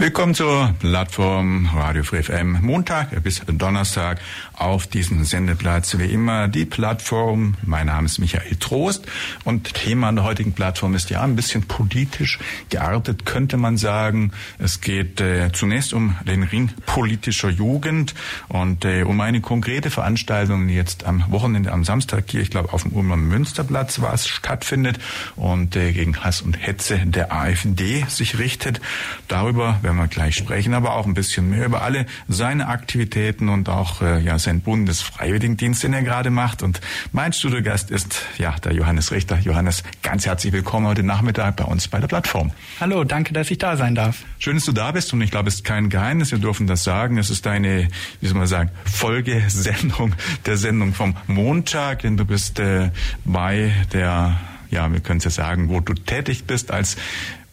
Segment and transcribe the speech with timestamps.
[0.00, 2.58] Willkommen zur Plattform Radio Free FM.
[2.62, 4.20] Montag bis Donnerstag
[4.54, 7.56] auf diesem Sendeplatz wie immer die Plattform.
[7.64, 9.08] Mein Name ist Michael Trost
[9.42, 12.38] und Thema an der heutigen Plattform ist ja ein bisschen politisch
[12.68, 14.30] geartet, könnte man sagen.
[14.60, 18.14] Es geht äh, zunächst um den Ring politischer Jugend
[18.46, 22.72] und äh, um eine konkrete Veranstaltung, die jetzt am Wochenende, am Samstag hier, ich glaube
[22.72, 25.00] auf dem Ulmer Münsterplatz war es, stattfindet
[25.34, 28.80] und äh, gegen Hass und Hetze der AfD sich richtet.
[29.26, 33.70] Darüber werden wir gleich sprechen, aber auch ein bisschen mehr über alle seine Aktivitäten und
[33.70, 36.62] auch äh, ja sein Bundesfreiwilligendienst, den er gerade macht.
[36.62, 39.38] Und mein Studiogast ist ja der Johannes Richter.
[39.38, 42.52] Johannes, ganz herzlich willkommen heute Nachmittag bei uns bei der Plattform.
[42.80, 44.24] Hallo, danke, dass ich da sein darf.
[44.38, 46.84] Schön, dass du da bist und ich glaube, es ist kein Geheimnis, wir dürfen das
[46.84, 47.16] sagen.
[47.16, 47.88] Es ist deine,
[48.20, 50.14] wie soll man sagen, Folgesendung
[50.44, 52.90] der Sendung vom Montag, denn du bist äh,
[53.24, 54.38] bei der
[54.70, 56.98] ja, wir können es ja sagen, wo du tätig bist als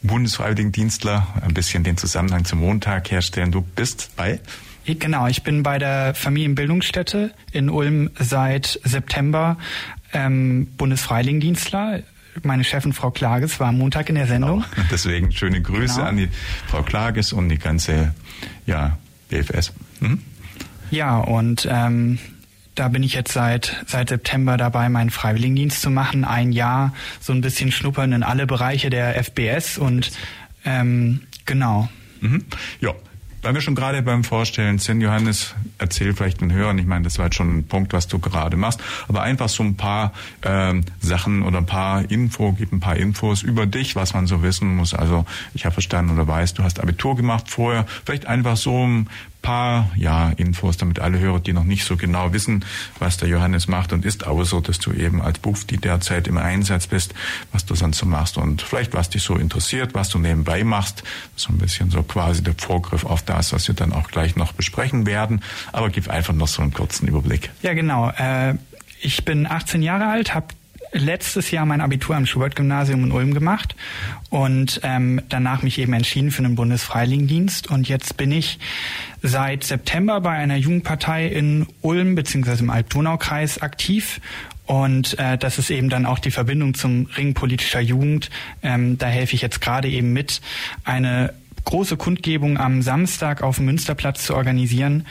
[0.07, 3.51] Bundesfreiwilligendienstler, ein bisschen den Zusammenhang zum Montag herstellen.
[3.51, 4.39] Du bist bei?
[4.85, 9.57] Genau, ich bin bei der Familienbildungsstätte in Ulm seit September
[10.13, 12.03] ähm, Bundesfreiwilligendienstler.
[12.43, 14.63] Meine Chefin Frau Klages war am Montag in der Sendung.
[14.75, 14.87] Genau.
[14.91, 16.07] Deswegen schöne Grüße genau.
[16.07, 16.29] an die
[16.67, 18.13] Frau Klages und die ganze
[18.65, 18.97] ja,
[19.29, 19.73] BFS.
[20.01, 20.21] Mhm.
[20.91, 22.19] Ja, und ähm,
[22.75, 26.25] da bin ich jetzt seit, seit September dabei, meinen Freiwilligendienst zu machen.
[26.25, 30.11] Ein Jahr so ein bisschen schnuppern in alle Bereiche der FBS und
[30.65, 31.89] ähm, genau.
[32.19, 32.45] Mhm.
[32.81, 32.93] Ja,
[33.45, 37.19] weil wir schon gerade beim Vorstellen sind, Johannes, erzähl vielleicht den Hörern, ich meine, das
[37.19, 40.83] war jetzt schon ein Punkt, was du gerade machst, aber einfach so ein paar ähm,
[40.99, 44.75] Sachen oder ein paar Info, gib ein paar Infos über dich, was man so wissen
[44.75, 44.95] muss.
[44.95, 49.09] Also ich habe verstanden oder weiß, du hast Abitur gemacht vorher, vielleicht einfach so ein
[49.45, 52.65] paar ja, Infos, damit alle Hörer, die noch nicht so genau wissen,
[52.97, 56.87] was der Johannes macht und ist, so, dass du eben als Bufti derzeit im Einsatz
[56.87, 57.13] bist,
[57.51, 61.03] was du sonst so machst und vielleicht was dich so interessiert, was du nebenbei machst.
[61.35, 64.51] So ein bisschen so quasi der Vorgriff auf das, was wir dann auch gleich noch
[64.51, 65.41] besprechen werden.
[65.71, 67.51] Aber gib einfach noch so einen kurzen Überblick.
[67.61, 68.09] Ja, genau.
[68.09, 68.55] Äh,
[68.99, 70.47] ich bin 18 Jahre alt, habe
[70.91, 73.75] letztes Jahr mein Abitur am Schubert-Gymnasium in Ulm gemacht
[74.29, 77.69] und ähm, danach mich eben entschieden für den Bundesfreiwilligendienst.
[77.69, 78.59] Und jetzt bin ich
[79.21, 82.59] seit September bei einer Jugendpartei in Ulm bzw.
[82.59, 84.19] im Alb-Donau-Kreis aktiv
[84.65, 88.29] und äh, das ist eben dann auch die Verbindung zum Ring politischer Jugend.
[88.63, 90.41] Ähm, da helfe ich jetzt gerade eben mit,
[90.83, 91.33] eine
[91.65, 95.05] große Kundgebung am Samstag auf dem Münsterplatz zu organisieren,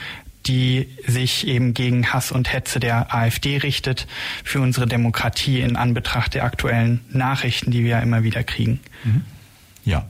[0.47, 4.07] die sich eben gegen Hass und Hetze der AfD richtet
[4.43, 8.79] für unsere Demokratie in Anbetracht der aktuellen Nachrichten, die wir ja immer wieder kriegen.
[9.03, 9.21] Mhm.
[9.83, 10.05] Ja.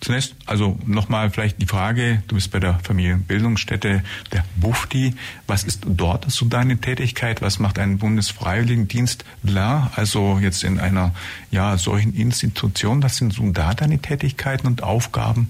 [0.00, 4.02] Zunächst also nochmal vielleicht die Frage, du bist bei der Familienbildungsstätte
[4.32, 5.14] der BUFTI.
[5.46, 7.40] Was ist dort so deine Tätigkeit?
[7.40, 9.92] Was macht ein Bundesfreiwilligendienst klar?
[9.94, 11.14] Also jetzt in einer
[11.52, 15.48] ja solchen Institution, was sind so da deine Tätigkeiten und Aufgaben?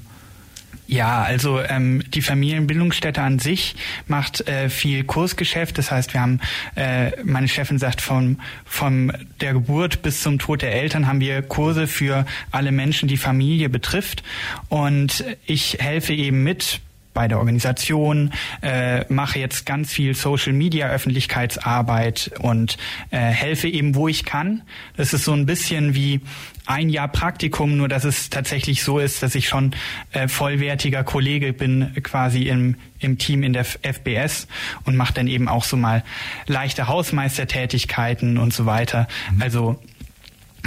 [0.92, 3.76] Ja, also ähm, die Familienbildungsstätte an sich
[4.08, 5.78] macht äh, viel Kursgeschäft.
[5.78, 6.38] Das heißt, wir haben,
[6.74, 9.10] äh, meine Chefin sagt, von, von
[9.40, 13.70] der Geburt bis zum Tod der Eltern haben wir Kurse für alle Menschen, die Familie
[13.70, 14.22] betrifft.
[14.68, 16.82] Und ich helfe eben mit
[17.14, 22.78] bei der Organisation, äh, mache jetzt ganz viel Social Media Öffentlichkeitsarbeit und
[23.10, 24.62] äh, helfe eben, wo ich kann.
[24.96, 26.20] Das ist so ein bisschen wie
[26.66, 29.74] ein Jahr Praktikum, nur dass es tatsächlich so ist, dass ich schon
[30.12, 34.46] äh, vollwertiger Kollege bin, quasi im, im Team in der FBS
[34.84, 36.04] und mache dann eben auch so mal
[36.46, 39.08] leichte Hausmeistertätigkeiten und so weiter.
[39.34, 39.42] Mhm.
[39.42, 39.82] Also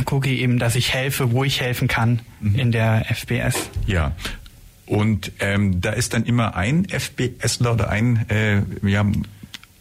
[0.03, 2.55] gucke eben, dass ich helfe, wo ich helfen kann mhm.
[2.55, 3.69] in der FBS.
[3.87, 4.11] Ja,
[4.85, 9.05] und ähm, da ist dann immer ein FBSler oder ein äh, ja,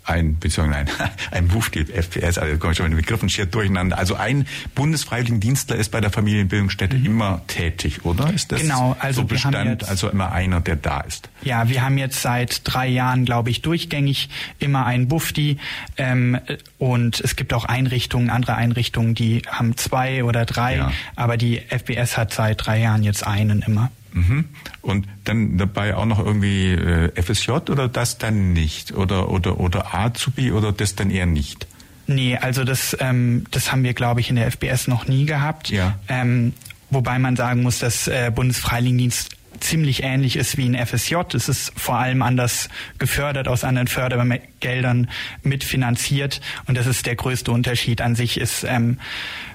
[0.05, 3.99] ein, beziehungsweise ein, ein Mufti FPS, also komme ich schon mit den Begriffen schier durcheinander.
[3.99, 7.07] Also ein Bundesfreiwilligendienstler ist bei der Familienbildungsstätte mhm.
[7.07, 8.33] immer tätig, oder?
[8.33, 11.31] Ist das genau, also so Bestand, jetzt, also immer einer, der da ist?
[11.43, 14.29] Ja, wir haben jetzt seit drei Jahren, glaube ich, durchgängig
[14.59, 15.59] immer einen Bufti
[15.97, 16.39] ähm,
[16.79, 20.93] und es gibt auch Einrichtungen, andere Einrichtungen, die haben zwei oder drei, ja.
[21.17, 23.91] aber die FBS hat seit drei Jahren jetzt einen immer.
[24.15, 24.45] Mhm.
[24.81, 28.93] Und dann dabei auch noch irgendwie äh, FSJ oder das dann nicht?
[28.93, 31.67] Oder, oder, oder Azubi oder das dann eher nicht?
[32.07, 35.71] Nee, also das, ähm, das haben wir, glaube ich, in der FBS noch nie gehabt.
[35.71, 35.99] Ja.
[36.09, 36.53] Ähm,
[36.91, 41.17] wobei man sagen muss, dass äh, Bundesfreiwilligendienst ziemlich ähnlich ist wie ein FSJ.
[41.35, 42.69] Es ist vor allem anders
[42.99, 45.09] gefördert, aus anderen Fördergeldern
[45.43, 46.41] mitfinanziert.
[46.67, 48.01] Und das ist der größte Unterschied.
[48.01, 48.99] An sich ist ähm,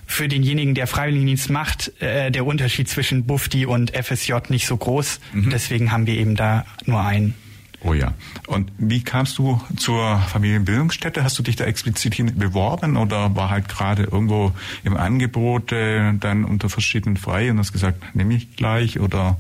[0.06, 5.20] für denjenigen, der Freiwilligendienst macht, äh, der Unterschied zwischen Bufti und FSJ nicht so groß.
[5.34, 5.50] Mhm.
[5.52, 7.36] Deswegen haben wir eben da nur einen.
[7.82, 8.14] Oh ja.
[8.48, 11.24] Und wie kamst du zur Familienbildungsstätte?
[11.24, 14.52] Hast du dich da explizit beworben oder war halt gerade irgendwo
[14.84, 19.38] im Angebot äh, dann unter verschiedenen frei und hast gesagt, nehme ich gleich oder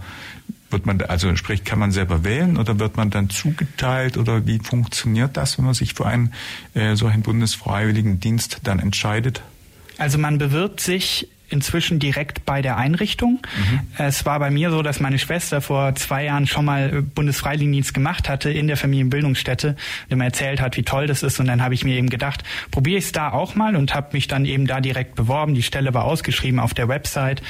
[0.71, 4.59] wird man, also sprich, kann man selber wählen oder wird man dann zugeteilt oder wie
[4.59, 6.33] funktioniert das, wenn man sich für einen
[6.73, 9.41] äh, solchen Bundesfreiwilligendienst dann entscheidet?
[9.97, 13.39] Also man bewirbt sich inzwischen direkt bei der Einrichtung.
[13.55, 13.79] Mhm.
[13.97, 18.29] Es war bei mir so, dass meine Schwester vor zwei Jahren schon mal Bundesfreiwilligendienst gemacht
[18.29, 19.75] hatte in der Familienbildungsstätte,
[20.09, 21.39] der mir erzählt hat, wie toll das ist.
[21.39, 24.09] Und dann habe ich mir eben gedacht, probiere ich es da auch mal und habe
[24.13, 25.55] mich dann eben da direkt beworben.
[25.55, 27.41] Die Stelle war ausgeschrieben auf der Website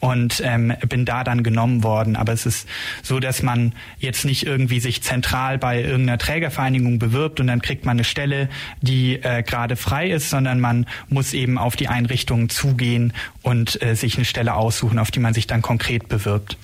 [0.00, 2.16] und ähm, bin da dann genommen worden.
[2.16, 2.68] Aber es ist
[3.02, 7.84] so, dass man jetzt nicht irgendwie sich zentral bei irgendeiner Trägervereinigung bewirbt und dann kriegt
[7.84, 8.48] man eine Stelle,
[8.80, 13.12] die äh, gerade frei ist, sondern man muss eben auf die Einrichtungen zugehen
[13.46, 16.56] und äh, sich eine Stelle aussuchen, auf die man sich dann konkret bewirbt.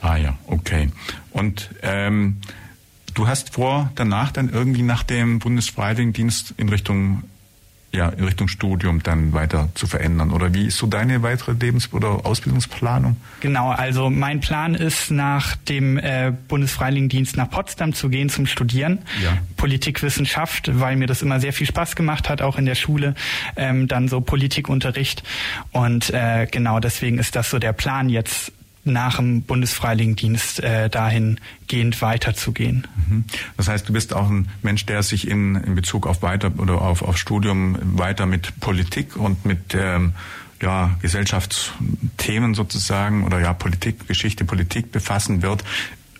[0.00, 0.88] Ah ja, okay.
[1.32, 2.36] Und ähm,
[3.14, 7.24] du hast vor, danach dann irgendwie nach dem Bundesfreiwilligendienst in Richtung
[7.92, 10.30] ja, in Richtung Studium dann weiter zu verändern?
[10.30, 13.16] Oder wie ist so deine weitere Lebens- oder Ausbildungsplanung?
[13.40, 18.98] Genau, also mein Plan ist, nach dem äh, Bundesfreiwilligendienst nach Potsdam zu gehen zum Studieren.
[19.22, 19.38] Ja.
[19.56, 23.14] Politikwissenschaft, weil mir das immer sehr viel Spaß gemacht hat, auch in der Schule,
[23.56, 25.22] ähm, dann so Politikunterricht.
[25.72, 28.52] Und äh, genau deswegen ist das so der Plan jetzt
[28.84, 32.86] nach dem Bundesfreiwilligendienst äh, dahingehend weiterzugehen.
[33.08, 33.24] Mhm.
[33.56, 36.80] Das heißt, du bist auch ein Mensch, der sich in, in Bezug auf weiter oder
[36.82, 40.14] auf, auf Studium weiter mit Politik und mit ähm,
[40.60, 45.64] ja, Gesellschaftsthemen sozusagen oder ja Politik, Geschichte, Politik befassen wird.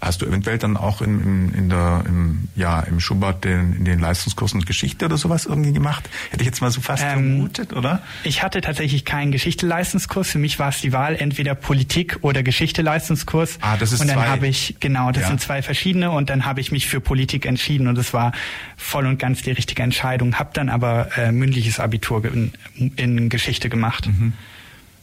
[0.00, 3.84] Hast du eventuell dann auch in, in, in der, im, ja, im Schubert den, in
[3.84, 6.08] den Leistungskursen Geschichte oder sowas irgendwie gemacht?
[6.30, 8.02] Hätte ich jetzt mal so fast ähm, vermutet, oder?
[8.22, 10.30] Ich hatte tatsächlich keinen Geschichte-Leistungskurs.
[10.30, 13.58] Für mich war es die Wahl entweder Politik oder Geschichte-Leistungskurs.
[13.60, 15.28] Ah, das ist Und dann habe ich, genau, das ja.
[15.28, 18.32] sind zwei verschiedene und dann habe ich mich für Politik entschieden und es war
[18.76, 20.38] voll und ganz die richtige Entscheidung.
[20.38, 22.52] Habe dann aber äh, mündliches Abitur in,
[22.96, 24.06] in Geschichte gemacht.
[24.06, 24.32] Mhm.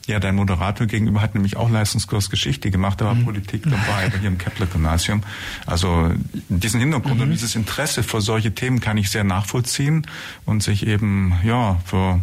[0.07, 3.25] Ja, dein Moderator gegenüber hat nämlich auch Leistungskurs Geschichte gemacht, da war mhm.
[3.25, 5.23] Politik dabei, hier im Kepler-Gymnasium.
[5.65, 6.11] Also
[6.47, 7.21] diesen Hintergrund mhm.
[7.23, 10.05] und dieses Interesse für solche Themen kann ich sehr nachvollziehen
[10.45, 12.21] und sich eben, ja, für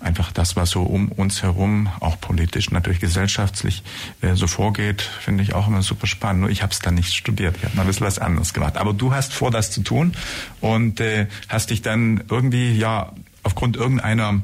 [0.00, 3.82] einfach das, was so um uns herum, auch politisch, natürlich gesellschaftlich
[4.20, 6.42] äh, so vorgeht, finde ich auch immer super spannend.
[6.42, 8.76] Nur ich habe es dann nicht studiert, ich habe mal ein bisschen was anderes gemacht.
[8.76, 10.12] Aber du hast vor, das zu tun
[10.60, 13.12] und äh, hast dich dann irgendwie, ja,
[13.42, 14.42] aufgrund irgendeiner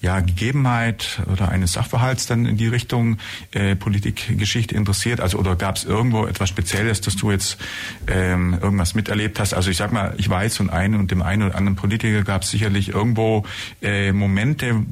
[0.00, 3.18] ja, Gegebenheit oder eines Sachverhalts dann in die Richtung
[3.52, 5.20] äh, Politikgeschichte interessiert?
[5.20, 7.58] Also oder gab es irgendwo etwas Spezielles, dass du jetzt
[8.06, 9.52] ähm, irgendwas miterlebt hast?
[9.52, 12.42] Also ich sag mal, ich weiß von einem und dem einen oder anderen Politiker gab
[12.42, 13.44] es sicherlich irgendwo
[13.82, 14.82] äh, Momente,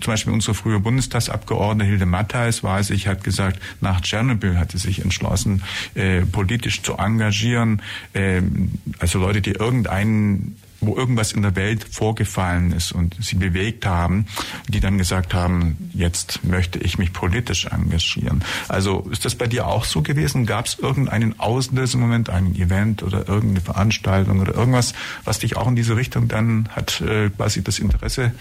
[0.00, 4.78] zum Beispiel unsere frühe Bundestagsabgeordnete Hilde Mattheis, weiß ich, hat gesagt, nach Tschernobyl hat sie
[4.78, 5.62] sich entschlossen,
[5.94, 7.80] äh, politisch zu engagieren.
[8.12, 8.42] Äh,
[8.98, 14.26] also Leute, die irgendeinen wo irgendwas in der Welt vorgefallen ist und sie bewegt haben,
[14.68, 18.44] die dann gesagt haben, jetzt möchte ich mich politisch engagieren.
[18.68, 20.46] Also ist das bei dir auch so gewesen?
[20.46, 24.92] Gab es irgendeinen Auslösemoment, einen Event oder irgendeine Veranstaltung oder irgendwas,
[25.24, 28.32] was dich auch in diese Richtung dann hat äh, quasi das Interesse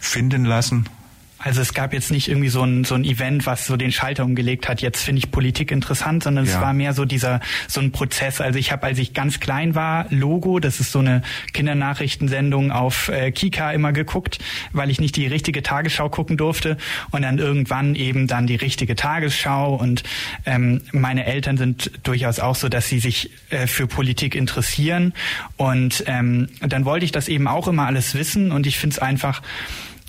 [0.00, 0.88] finden lassen?
[1.38, 4.24] Also es gab jetzt nicht irgendwie so ein, so ein Event, was so den Schalter
[4.24, 6.52] umgelegt hat, jetzt finde ich Politik interessant, sondern ja.
[6.52, 8.40] es war mehr so dieser so ein Prozess.
[8.40, 11.20] Also ich habe, als ich ganz klein war, Logo, das ist so eine
[11.52, 14.38] Kindernachrichtensendung auf äh, Kika immer geguckt,
[14.72, 16.78] weil ich nicht die richtige Tagesschau gucken durfte
[17.10, 20.04] und dann irgendwann eben dann die richtige Tagesschau und
[20.46, 25.12] ähm, meine Eltern sind durchaus auch so, dass sie sich äh, für Politik interessieren
[25.56, 28.98] und ähm, dann wollte ich das eben auch immer alles wissen und ich finde es
[28.98, 29.42] einfach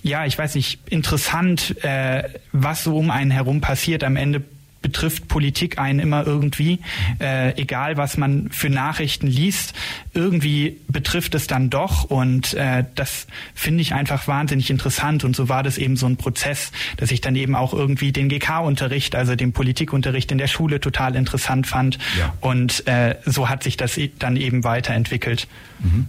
[0.04, 4.04] ja, ich weiß nicht, interessant, äh, was so um einen herum passiert.
[4.04, 4.44] Am Ende
[4.82, 6.80] betrifft Politik einen immer irgendwie,
[7.20, 9.74] äh, egal was man für Nachrichten liest,
[10.14, 15.50] irgendwie betrifft es dann doch und äh, das finde ich einfach wahnsinnig interessant und so
[15.50, 19.36] war das eben so ein Prozess, dass ich dann eben auch irgendwie den GK-Unterricht, also
[19.36, 22.34] den Politikunterricht in der Schule total interessant fand ja.
[22.40, 25.48] und äh, so hat sich das dann eben weiterentwickelt.
[25.80, 26.08] Mhm.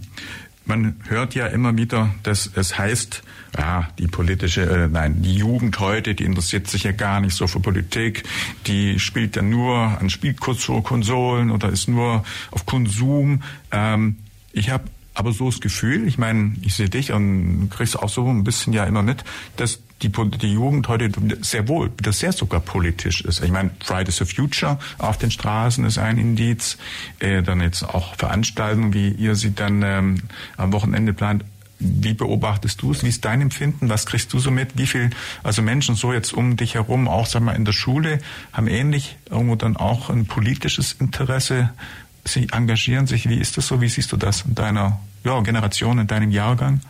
[0.65, 3.23] Man hört ja immer wieder, dass es heißt,
[3.57, 7.47] ja, die politische, äh, nein, die Jugend heute, die interessiert sich ja gar nicht so
[7.47, 8.23] für Politik,
[8.67, 13.41] die spielt ja nur an Spielkonsolen oder ist nur auf Konsum.
[13.71, 14.17] Ähm,
[14.51, 18.25] ich habe aber so das Gefühl, ich meine, ich sehe dich und kriegst auch so
[18.27, 19.23] ein bisschen ja immer mit,
[19.57, 21.09] dass die, die Jugend heute
[21.41, 23.43] sehr wohl, das sehr sogar politisch ist.
[23.43, 26.77] Ich meine, Fridays for Future auf den Straßen ist ein Indiz.
[27.19, 30.15] Äh, dann jetzt auch Veranstaltungen, wie ihr sie dann ähm,
[30.55, 31.43] am Wochenende plant.
[31.79, 33.03] Wie beobachtest du es?
[33.03, 33.87] Wie ist dein Empfinden?
[33.89, 34.77] Was kriegst du so mit?
[34.77, 35.11] Wie viel,
[35.43, 38.19] also Menschen so jetzt um dich herum, auch sag mal in der Schule,
[38.51, 41.69] haben ähnlich irgendwo dann auch ein politisches Interesse?
[42.25, 43.29] Sie engagieren sich.
[43.29, 43.81] Wie ist das so?
[43.81, 46.81] Wie siehst du das in deiner ja, Generation, in deinem Jahrgang?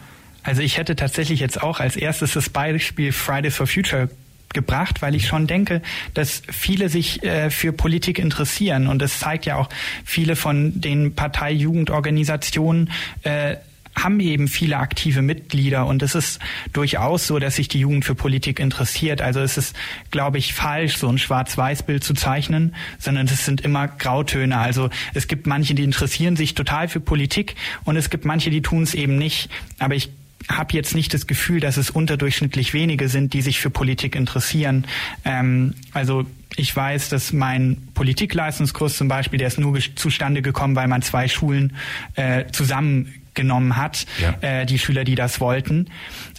[0.42, 4.10] Also ich hätte tatsächlich jetzt auch als erstes das Beispiel Fridays for Future
[4.54, 5.84] gebracht, weil ich schon denke,
[6.16, 9.70] dass viele sich äh, für Politik interessieren und es zeigt ja auch
[10.04, 12.90] viele von den Parteijugendorganisationen
[13.22, 13.58] äh,
[14.04, 16.40] haben eben viele aktive Mitglieder und es ist
[16.74, 19.22] durchaus so, dass sich die Jugend für Politik interessiert.
[19.22, 19.76] Also es ist,
[20.12, 24.58] glaube ich, falsch, so ein Schwarz-Weiß-Bild zu zeichnen, sondern es sind immer Grautöne.
[24.58, 28.62] Also es gibt manche, die interessieren sich total für Politik und es gibt manche, die
[28.62, 29.50] tun es eben nicht.
[29.80, 30.10] Aber ich
[30.48, 34.86] habe jetzt nicht das Gefühl, dass es unterdurchschnittlich wenige sind, die sich für Politik interessieren.
[35.26, 36.26] Ähm, also
[36.56, 41.28] ich weiß, dass mein Politikleistungskurs zum Beispiel, der ist nur zustande gekommen, weil man zwei
[41.28, 41.74] Schulen
[42.16, 44.36] äh, zusammen genommen hat, ja.
[44.42, 45.88] äh, die Schüler, die das wollten.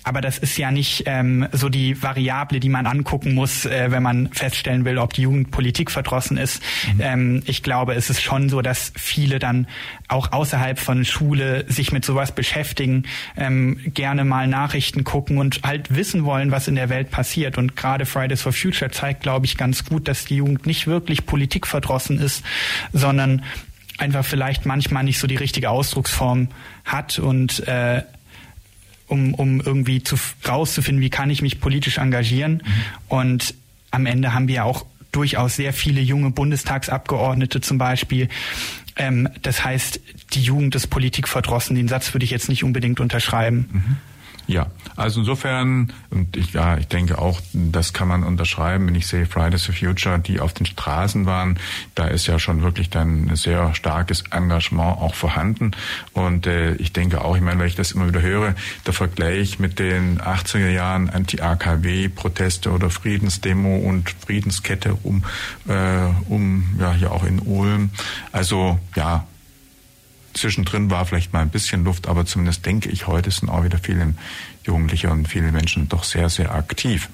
[0.03, 4.03] Aber das ist ja nicht ähm, so die Variable, die man angucken muss, äh, wenn
[4.03, 6.63] man feststellen will, ob die Jugend Politik verdrossen ist.
[6.95, 7.01] Mhm.
[7.01, 9.67] Ähm, ich glaube, es ist schon so, dass viele dann
[10.09, 13.05] auch außerhalb von Schule sich mit sowas beschäftigen,
[13.37, 17.57] ähm, gerne mal Nachrichten gucken und halt wissen wollen, was in der Welt passiert.
[17.57, 21.27] Und gerade Fridays for Future zeigt, glaube ich, ganz gut, dass die Jugend nicht wirklich
[21.27, 22.43] Politik verdrossen ist,
[22.93, 23.43] sondern
[24.01, 26.49] einfach vielleicht manchmal nicht so die richtige Ausdrucksform
[26.85, 28.03] hat und äh,
[29.07, 30.17] um, um irgendwie zu,
[30.47, 32.63] rauszufinden, wie kann ich mich politisch engagieren.
[32.65, 32.83] Mhm.
[33.09, 33.55] Und
[33.91, 38.29] am Ende haben wir ja auch durchaus sehr viele junge Bundestagsabgeordnete zum Beispiel.
[38.97, 40.01] Ähm, das heißt,
[40.33, 41.75] die Jugend ist politikverdrossen.
[41.75, 43.69] Den Satz würde ich jetzt nicht unbedingt unterschreiben.
[43.73, 43.97] Mhm.
[44.47, 44.67] Ja,
[44.97, 49.27] also insofern, und ich, ja, ich denke auch, das kann man unterschreiben, wenn ich sehe
[49.27, 51.59] Fridays for Future, die auf den Straßen waren,
[51.95, 55.73] da ist ja schon wirklich dann ein sehr starkes Engagement auch vorhanden.
[56.13, 58.55] Und äh, ich denke auch, ich meine, wenn ich das immer wieder höre,
[58.87, 65.25] der Vergleich mit den 80er Jahren Anti-AKW-Proteste oder Friedensdemo und Friedenskette um,
[65.69, 67.91] äh, um ja hier auch in Ulm.
[68.33, 69.27] Also ja,
[70.35, 73.79] Zwischendrin war vielleicht mal ein bisschen Luft, aber zumindest denke ich, heute sind auch wieder
[73.79, 74.15] viele
[74.65, 77.09] Jugendliche und viele Menschen doch sehr, sehr aktiv.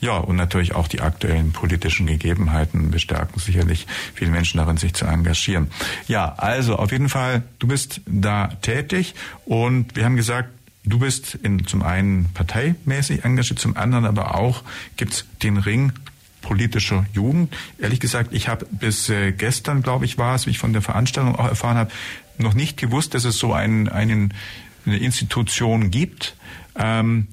[0.00, 5.04] Ja, und natürlich auch die aktuellen politischen Gegebenheiten bestärken sicherlich viele Menschen darin, sich zu
[5.04, 5.70] engagieren.
[6.08, 9.14] Ja, also auf jeden Fall, du bist da tätig
[9.44, 10.48] und wir haben gesagt,
[10.84, 14.64] Du bist in, zum einen parteimäßig engagiert, zum anderen aber auch
[14.96, 15.92] gibt's den Ring
[16.40, 17.54] politischer Jugend.
[17.78, 20.82] Ehrlich gesagt, ich habe bis äh, gestern, glaube ich, war es, wie ich von der
[20.82, 21.90] Veranstaltung auch erfahren habe,
[22.38, 24.34] noch nicht gewusst, dass es so einen, einen,
[24.86, 26.36] eine Institution gibt.
[26.76, 27.28] Ähm,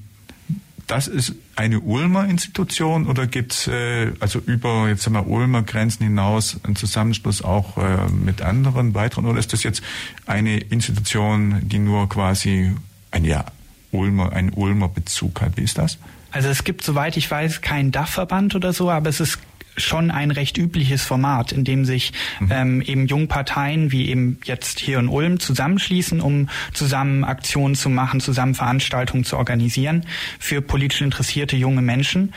[0.86, 5.62] das ist eine Ulmer Institution oder gibt es äh, also über jetzt sagen wir Ulmer
[5.62, 9.82] Grenzen hinaus einen Zusammenschluss auch äh, mit anderen weiteren oder ist das jetzt
[10.26, 12.74] eine Institution, die nur quasi
[13.12, 13.44] ein ja
[13.92, 15.56] Ulmer ein Ulmer Bezug hat?
[15.56, 15.98] Wie ist das?
[16.32, 19.38] Also es gibt, soweit ich weiß, keinen Dachverband oder so, aber es ist
[19.76, 22.48] schon ein recht übliches Format, in dem sich mhm.
[22.50, 28.20] ähm, eben Jungparteien wie eben jetzt hier in Ulm zusammenschließen, um zusammen Aktionen zu machen,
[28.20, 30.06] zusammen Veranstaltungen zu organisieren
[30.38, 32.34] für politisch interessierte junge Menschen.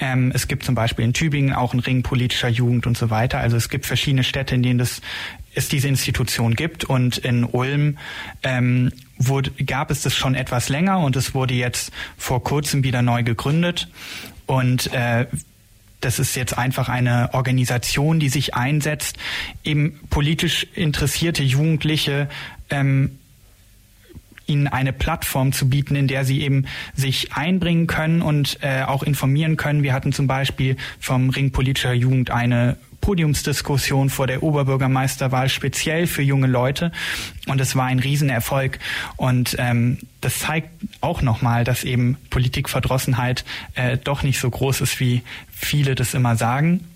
[0.00, 3.38] Ähm, es gibt zum Beispiel in Tübingen auch einen Ring politischer Jugend und so weiter.
[3.38, 5.00] Also es gibt verschiedene Städte, in denen das
[5.54, 7.98] es diese Institution gibt und in Ulm
[8.42, 13.02] ähm, wurde, gab es das schon etwas länger und es wurde jetzt vor kurzem wieder
[13.02, 13.88] neu gegründet
[14.46, 15.26] und äh,
[16.04, 19.16] das ist jetzt einfach eine Organisation, die sich einsetzt,
[19.64, 22.28] eben politisch interessierte Jugendliche
[22.70, 23.18] ähm,
[24.46, 29.02] ihnen eine Plattform zu bieten, in der sie eben sich einbringen können und äh, auch
[29.02, 29.82] informieren können.
[29.82, 36.22] Wir hatten zum Beispiel vom Ring politischer Jugend eine Podiumsdiskussion vor der Oberbürgermeisterwahl speziell für
[36.22, 36.92] junge Leute
[37.46, 38.78] und es war ein Riesenerfolg
[39.16, 40.70] und ähm, das zeigt
[41.02, 43.44] auch nochmal, dass eben Politikverdrossenheit
[43.74, 46.86] äh, doch nicht so groß ist, wie viele das immer sagen.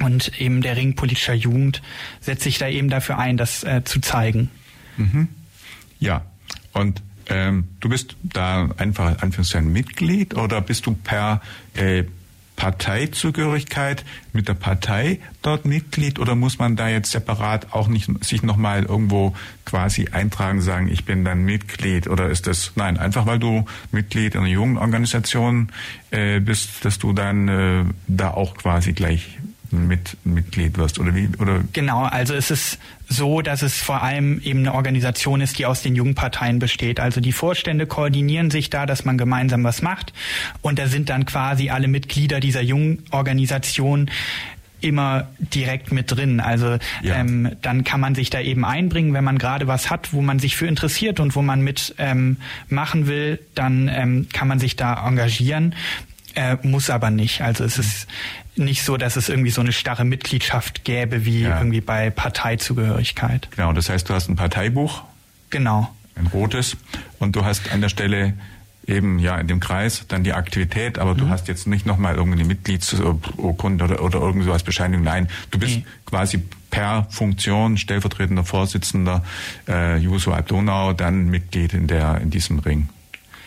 [0.00, 1.82] Und eben der Ring politischer Jugend
[2.20, 4.50] setzt sich da eben dafür ein, das äh, zu zeigen.
[4.96, 5.28] Mhm.
[5.98, 6.24] Ja,
[6.72, 11.40] und ähm, du bist da einfach ein Mitglied oder bist du per
[11.74, 12.04] äh,
[12.58, 18.42] Parteizugehörigkeit mit der Partei dort Mitglied oder muss man da jetzt separat auch nicht sich
[18.42, 19.34] nochmal irgendwo
[19.64, 24.34] quasi eintragen, sagen, ich bin dann Mitglied oder ist das, nein, einfach weil du Mitglied
[24.34, 25.68] einer jungen Organisation
[26.10, 29.37] äh, bist, dass du dann äh, da auch quasi gleich
[29.70, 34.40] mit Mitglied wirst oder wie oder genau also es ist so dass es vor allem
[34.40, 38.86] eben eine Organisation ist die aus den Jugendparteien besteht also die Vorstände koordinieren sich da
[38.86, 40.12] dass man gemeinsam was macht
[40.62, 44.10] und da sind dann quasi alle Mitglieder dieser Jugendorganisation
[44.80, 46.40] immer direkt mit drin.
[46.40, 47.16] Also ja.
[47.16, 50.38] ähm, dann kann man sich da eben einbringen, wenn man gerade was hat, wo man
[50.38, 52.36] sich für interessiert und wo man mit ähm,
[52.68, 55.74] machen will, dann ähm, kann man sich da engagieren.
[56.38, 57.40] Äh, muss aber nicht.
[57.40, 58.06] Also es ist
[58.54, 61.58] nicht so, dass es irgendwie so eine starre Mitgliedschaft gäbe wie ja.
[61.58, 63.48] irgendwie bei Parteizugehörigkeit.
[63.56, 65.02] Genau, das heißt, du hast ein Parteibuch.
[65.50, 65.92] Genau.
[66.14, 66.76] Ein rotes.
[67.18, 68.34] Und du hast an der Stelle
[68.86, 71.18] eben ja in dem Kreis dann die Aktivität, aber mhm.
[71.18, 75.02] du hast jetzt nicht nochmal irgendeine Mitgliedsurkunde oder, oder irgend so als Bescheinigung.
[75.02, 75.86] Nein, du bist nee.
[76.06, 76.40] quasi
[76.70, 79.24] per Funktion stellvertretender Vorsitzender
[79.66, 82.90] äh, Juso Alp Donau dann Mitglied in der in diesem Ring.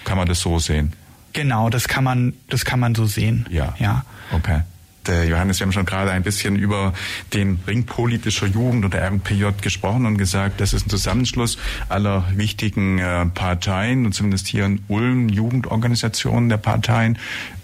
[0.04, 0.92] Kann man das so sehen?
[1.34, 3.46] Genau, das kann man, das kann man so sehen.
[3.50, 3.76] Ja.
[3.80, 4.06] Ja.
[4.32, 4.62] Okay.
[5.08, 6.94] Der Johannes, wir haben schon gerade ein bisschen über
[7.34, 11.58] den Ring politischer Jugend oder RPJ gesprochen und gesagt, das ist ein Zusammenschluss
[11.90, 17.18] aller wichtigen äh, Parteien und zumindest hier in Ulm Jugendorganisationen der Parteien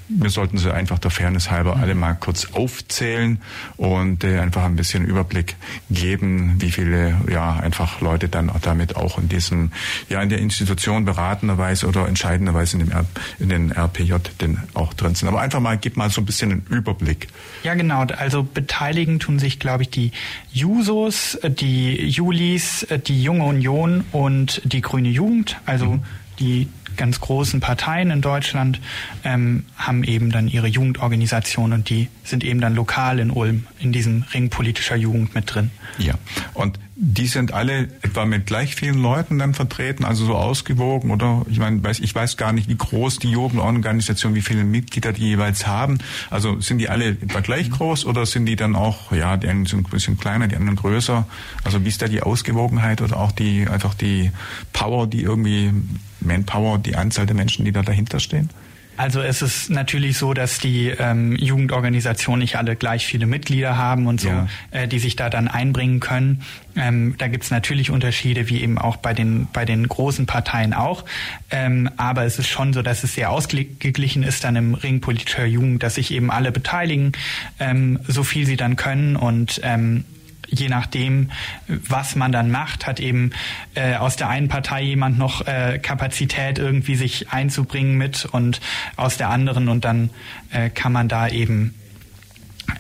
[0.10, 3.42] wir sollten sie einfach der Fairness halber alle mal kurz aufzählen
[3.76, 5.56] und äh, einfach ein bisschen Überblick
[5.90, 9.72] geben, wie viele ja einfach Leute dann auch damit auch in diesem
[10.10, 13.06] ja in der Institution beratenderweise oder entscheidenderweise in dem
[13.40, 15.28] in den RPJ denn auch drin sind.
[15.28, 17.28] Aber einfach mal gib mal so ein bisschen einen Überblick.
[17.64, 20.12] Ja genau, also beteiligen tun sich glaube ich die
[20.52, 26.04] Jusos, die Julis, die Junge Union und die Grüne Jugend, also mhm.
[26.40, 28.82] die ganz großen Parteien in Deutschland
[29.24, 33.92] ähm, haben eben dann ihre Jugendorganisation und die sind eben dann lokal in Ulm in
[33.92, 35.72] diesem Ring politischer Jugend mit drin.
[35.98, 36.16] Ja,
[36.54, 41.46] und die sind alle etwa mit gleich vielen Leuten dann vertreten, also so ausgewogen oder
[41.48, 45.22] ich meine, weiß, ich weiß gar nicht, wie groß die Jugendorganisation, wie viele Mitglieder die
[45.22, 46.00] jeweils haben.
[46.32, 49.68] Also sind die alle etwa gleich groß oder sind die dann auch, ja, die einen
[49.68, 51.28] sind ein bisschen kleiner, die anderen größer?
[51.64, 54.32] Also wie ist da die Ausgewogenheit oder auch die einfach die
[54.74, 55.72] Power, die irgendwie
[56.20, 58.50] Manpower, die Anzahl der Menschen, die da dahinter stehen?
[58.98, 64.08] Also es ist natürlich so, dass die ähm, Jugendorganisationen nicht alle gleich viele Mitglieder haben
[64.08, 64.48] und so, ja.
[64.72, 66.42] äh, die sich da dann einbringen können.
[66.76, 71.06] Ähm, da gibt's natürlich Unterschiede, wie eben auch bei den bei den großen Parteien auch.
[71.52, 75.46] Ähm, aber es ist schon so, dass es sehr ausgeglichen ist dann im Ring politischer
[75.46, 77.12] Jugend, dass sich eben alle beteiligen,
[77.60, 80.06] ähm, so viel sie dann können und ähm,
[80.48, 81.32] je nachdem,
[81.68, 83.32] was man dann macht, hat eben
[83.76, 88.62] äh, aus der einen Partei jemand noch äh, Kapazität irgendwie sich einzubringen mit und
[88.96, 90.10] aus der anderen und dann
[90.52, 91.76] äh, kann man da eben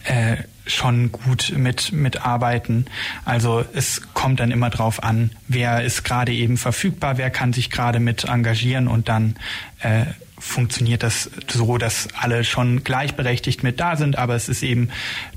[0.05, 2.85] äh, schon gut mit mitarbeiten.
[3.25, 7.69] Also es kommt dann immer drauf an, wer ist gerade eben verfügbar, wer kann sich
[7.69, 9.35] gerade mit engagieren und dann
[9.79, 10.05] äh,
[10.39, 14.89] funktioniert das so, dass alle schon gleichberechtigt mit da sind, aber es ist eben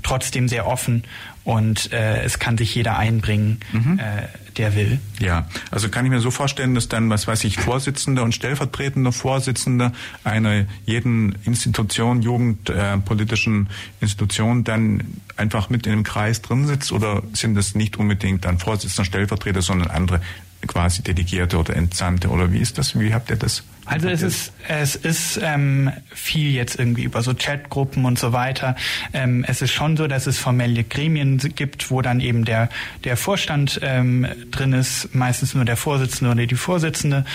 [0.03, 1.03] trotzdem sehr offen
[1.43, 3.99] und äh, es kann sich jeder einbringen, mhm.
[3.99, 4.27] äh,
[4.57, 4.99] der will.
[5.19, 9.11] Ja, also kann ich mir so vorstellen, dass dann, was weiß ich, Vorsitzender und stellvertretender
[9.11, 9.91] Vorsitzender
[10.23, 15.03] einer jeden Institution, jugendpolitischen äh, Institution dann
[15.37, 19.61] einfach mit in dem Kreis drin sitzt oder sind das nicht unbedingt dann Vorsitzender, Stellvertreter,
[19.61, 20.21] sondern andere
[20.67, 22.99] quasi Delegierte oder Entsandte oder wie ist das?
[22.99, 23.63] Wie habt ihr das?
[23.85, 28.75] Also es ist es ist ähm, viel jetzt irgendwie über so Chatgruppen und so weiter.
[29.11, 32.69] Ähm, es ist schon so, dass es formelle Gremien gibt, wo dann eben der
[33.03, 37.25] der Vorstand ähm, drin ist, meistens nur der Vorsitzende oder die Vorsitzende.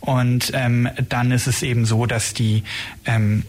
[0.00, 2.62] Und ähm, dann ist es eben so, dass die
[3.04, 3.42] ähm,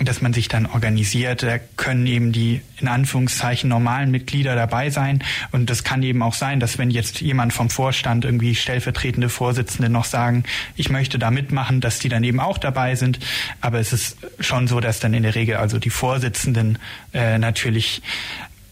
[0.00, 1.42] dass man sich dann organisiert.
[1.42, 5.22] Da können eben die in Anführungszeichen normalen Mitglieder dabei sein.
[5.52, 9.90] Und das kann eben auch sein, dass wenn jetzt jemand vom Vorstand irgendwie stellvertretende Vorsitzende
[9.90, 10.44] noch sagen,
[10.76, 13.18] ich möchte da mitmachen, dass die dann eben auch dabei sind.
[13.60, 16.78] Aber es ist schon so, dass dann in der Regel also die Vorsitzenden
[17.12, 18.02] äh, natürlich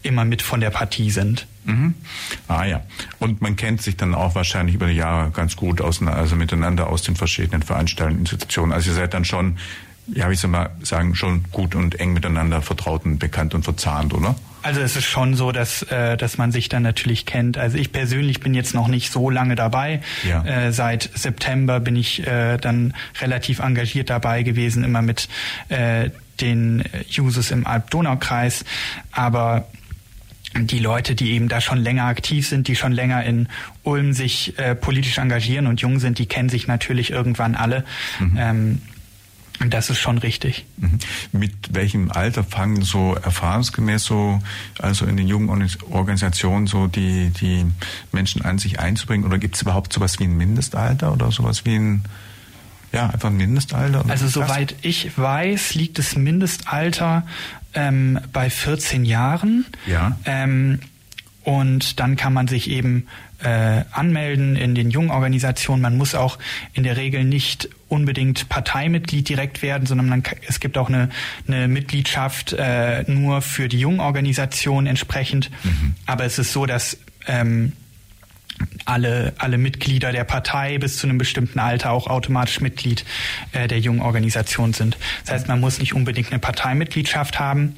[0.01, 1.45] immer mit von der Partie sind.
[1.65, 1.93] Mhm.
[2.47, 2.81] Ah ja.
[3.19, 6.87] Und man kennt sich dann auch wahrscheinlich über die Jahre ganz gut aus, also miteinander
[6.87, 8.71] aus den verschiedenen Veranstaltungen, Institutionen.
[8.71, 9.57] Also ihr seid dann schon
[10.13, 14.13] ja, wie soll man sagen, schon gut und eng miteinander vertraut und bekannt und verzahnt,
[14.13, 14.35] oder?
[14.61, 17.57] Also es ist schon so, dass, äh, dass man sich dann natürlich kennt.
[17.57, 20.01] Also ich persönlich bin jetzt noch nicht so lange dabei.
[20.27, 20.43] Ja.
[20.43, 25.29] Äh, seit September bin ich äh, dann relativ engagiert dabei gewesen, immer mit
[25.69, 26.09] äh,
[26.41, 26.83] den
[27.17, 28.65] Users im Alb-Donau-Kreis.
[29.11, 29.67] Aber
[30.55, 33.47] die Leute, die eben da schon länger aktiv sind, die schon länger in
[33.83, 37.85] Ulm sich äh, politisch engagieren und jung sind, die kennen sich natürlich irgendwann alle.
[38.19, 38.37] Mhm.
[38.37, 38.81] Ähm,
[39.67, 40.65] das ist schon richtig.
[40.77, 40.99] Mhm.
[41.33, 44.41] Mit welchem Alter fangen so erfahrungsgemäß so,
[44.79, 47.65] also in den jungen Organisationen so die, die
[48.11, 49.25] Menschen an sich einzubringen?
[49.25, 52.03] Oder gibt es überhaupt sowas wie ein Mindestalter oder sowas wie ein
[52.93, 54.05] Ja, einfach ein Mindestalter.
[54.07, 57.25] Also soweit ich weiß, liegt das Mindestalter
[57.73, 59.65] ähm, bei 14 Jahren.
[59.85, 60.17] Ja.
[60.25, 60.79] Ähm,
[61.43, 63.07] und dann kann man sich eben
[63.43, 65.81] äh, anmelden in den Jungorganisationen.
[65.81, 66.37] Man muss auch
[66.73, 71.09] in der Regel nicht unbedingt Parteimitglied direkt werden, sondern man, es gibt auch eine,
[71.47, 75.49] eine Mitgliedschaft äh, nur für die Jungorganisation entsprechend.
[75.63, 75.95] Mhm.
[76.05, 76.97] Aber es ist so, dass
[77.27, 77.73] ähm,
[78.85, 83.05] alle, alle Mitglieder der Partei bis zu einem bestimmten Alter auch automatisch Mitglied
[83.51, 84.97] äh, der jungen Organisation sind.
[85.25, 87.75] Das heißt, man muss nicht unbedingt eine Parteimitgliedschaft haben.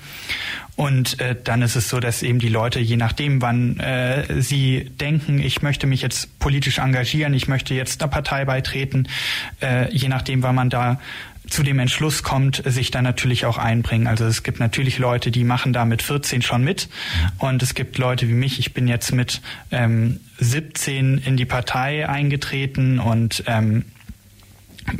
[0.75, 4.89] Und äh, dann ist es so, dass eben die Leute, je nachdem, wann äh, sie
[4.99, 9.07] denken, ich möchte mich jetzt politisch engagieren, ich möchte jetzt einer Partei beitreten,
[9.61, 10.99] äh, je nachdem, wann man da
[11.51, 14.07] zu dem Entschluss kommt, sich dann natürlich auch einbringen.
[14.07, 16.89] Also es gibt natürlich Leute, die machen da mit 14 schon mit
[17.37, 22.07] und es gibt Leute wie mich, ich bin jetzt mit ähm, 17 in die Partei
[22.07, 23.85] eingetreten und ähm,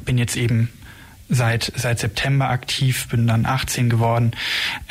[0.06, 0.70] bin jetzt eben
[1.30, 4.32] seit, seit September aktiv, bin dann 18 geworden.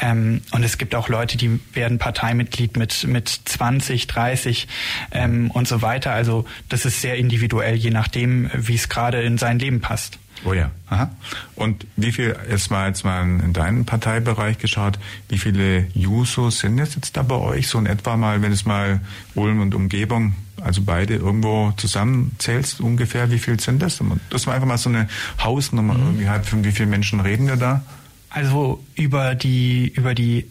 [0.00, 4.66] Ähm, und es gibt auch Leute, die werden Parteimitglied mit, mit 20, 30
[5.12, 6.12] ähm, und so weiter.
[6.12, 10.18] Also das ist sehr individuell, je nachdem, wie es gerade in sein Leben passt.
[10.44, 10.70] Oh ja.
[10.88, 11.10] Aha.
[11.54, 14.98] Und wie viel, jetzt mal jetzt mal in deinen Parteibereich geschaut,
[15.28, 17.68] wie viele Jusos sind es jetzt da bei euch?
[17.68, 19.00] So in etwa mal, wenn es mal
[19.34, 24.02] Ulm und Umgebung, also beide irgendwo zusammenzählst, ungefähr, wie viel sind das?
[24.30, 25.08] Das war einfach mal so eine
[25.42, 26.04] Hausnummer, mhm.
[26.06, 27.82] irgendwie halt, von wie vielen Menschen reden wir da?
[28.30, 30.46] Also über die, über die,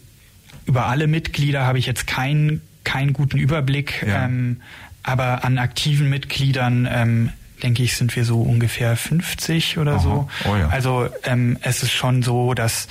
[0.66, 4.04] über alle Mitglieder habe ich jetzt keinen, keinen guten Überblick.
[4.06, 4.24] Ja.
[4.24, 4.60] Ähm,
[5.02, 7.30] aber an aktiven Mitgliedern ähm,
[7.62, 10.00] denke ich, sind wir so ungefähr 50 oder Aha.
[10.00, 10.28] so.
[10.48, 10.68] Oh ja.
[10.68, 12.88] Also ähm, es ist schon so, dass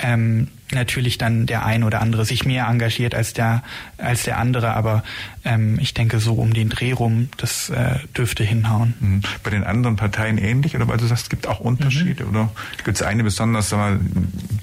[0.00, 3.62] ähm, natürlich dann der ein oder andere sich mehr engagiert als der
[3.96, 5.02] als der andere, aber
[5.44, 8.94] ähm, ich denke so um den Dreh rum, das äh, dürfte hinhauen.
[9.00, 9.22] Mhm.
[9.42, 12.30] Bei den anderen Parteien ähnlich oder weil du sagst, es gibt auch Unterschiede mhm.
[12.30, 12.52] oder
[12.84, 14.00] gibt es eine besonders sag mal,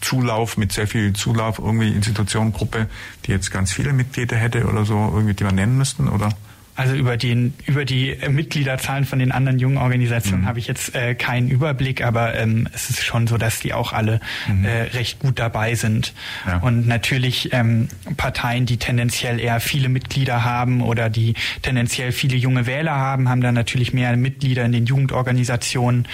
[0.02, 2.88] Zulauf mit sehr viel Zulauf irgendwie Institution, Gruppe,
[3.26, 6.30] die jetzt ganz viele Mitglieder hätte oder so irgendwie die man nennen müssten oder?
[6.76, 10.48] Also über den über die Mitgliederzahlen von den anderen jungen Organisationen mhm.
[10.48, 13.94] habe ich jetzt äh, keinen Überblick, aber ähm, es ist schon so, dass die auch
[13.94, 14.66] alle mhm.
[14.66, 16.14] äh, recht gut dabei sind.
[16.46, 16.58] Ja.
[16.58, 22.66] Und natürlich ähm, Parteien, die tendenziell eher viele Mitglieder haben oder die tendenziell viele junge
[22.66, 26.08] Wähler haben, haben dann natürlich mehr Mitglieder in den Jugendorganisationen.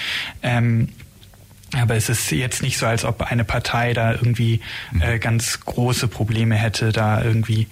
[0.43, 0.89] Ähm,
[1.73, 4.59] aber es ist jetzt nicht so, als ob eine Partei da irgendwie
[4.91, 5.01] mhm.
[5.01, 7.67] äh, ganz große Probleme hätte, da irgendwie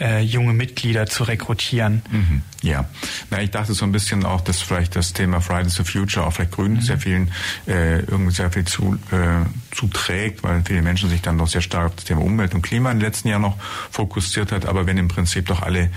[0.00, 2.02] äh, junge Mitglieder zu rekrutieren.
[2.10, 2.42] Mhm.
[2.62, 2.86] Ja,
[3.30, 6.32] na ich dachte so ein bisschen auch, dass vielleicht das Thema Fridays for Future auch
[6.32, 6.80] vielleicht Grünen mhm.
[6.80, 7.30] sehr vielen
[7.66, 11.86] äh, irgendwie sehr viel zu, äh, zuträgt, weil viele Menschen sich dann doch sehr stark
[11.86, 13.56] auf das Thema Umwelt und Klima in den letzten Jahren noch
[13.90, 14.66] fokussiert hat.
[14.66, 15.90] Aber wenn im Prinzip doch alle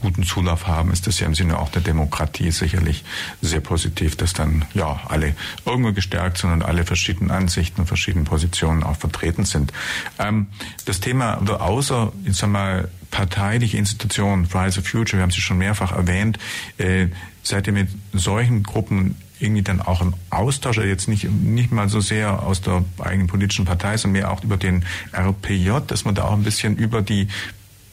[0.00, 3.04] guten Zulauf haben, ist das ja im Sinne auch der Demokratie sicherlich
[3.40, 5.34] sehr positiv, dass dann ja alle
[5.64, 9.72] irgendwo gestärkt sind und alle verschiedenen Ansichten und verschiedenen Positionen auch vertreten sind.
[10.18, 10.48] Ähm,
[10.84, 15.40] das Thema, also außer, ich sag mal, parteiliche Institutionen, Fridays for Future, wir haben sie
[15.40, 16.38] schon mehrfach erwähnt,
[16.78, 17.08] äh,
[17.42, 21.88] seid ihr mit solchen Gruppen irgendwie dann auch im Austausch, also jetzt nicht, nicht mal
[21.88, 26.14] so sehr aus der eigenen politischen Partei, sondern mehr auch über den RPJ, dass man
[26.14, 27.28] da auch ein bisschen über die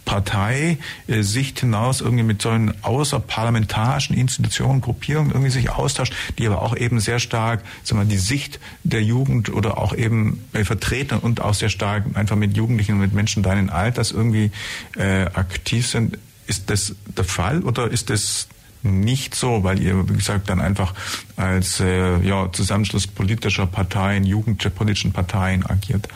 [0.07, 7.01] Parteisicht hinaus irgendwie mit solchen außerparlamentarischen Institutionen, Gruppierungen irgendwie sich austauscht, die aber auch eben
[7.01, 11.53] sehr stark, sagen wir, die Sicht der Jugend oder auch eben äh, vertreten und auch
[11.53, 14.51] sehr stark einfach mit Jugendlichen und mit Menschen deinen Alters irgendwie
[14.95, 16.17] äh, aktiv sind.
[16.47, 18.47] Ist das der Fall oder ist das
[18.83, 20.93] nicht so, weil ihr, wie gesagt, dann einfach
[21.35, 26.07] als äh, ja, Zusammenschluss politischer Parteien, jugendpolitischen Parteien agiert?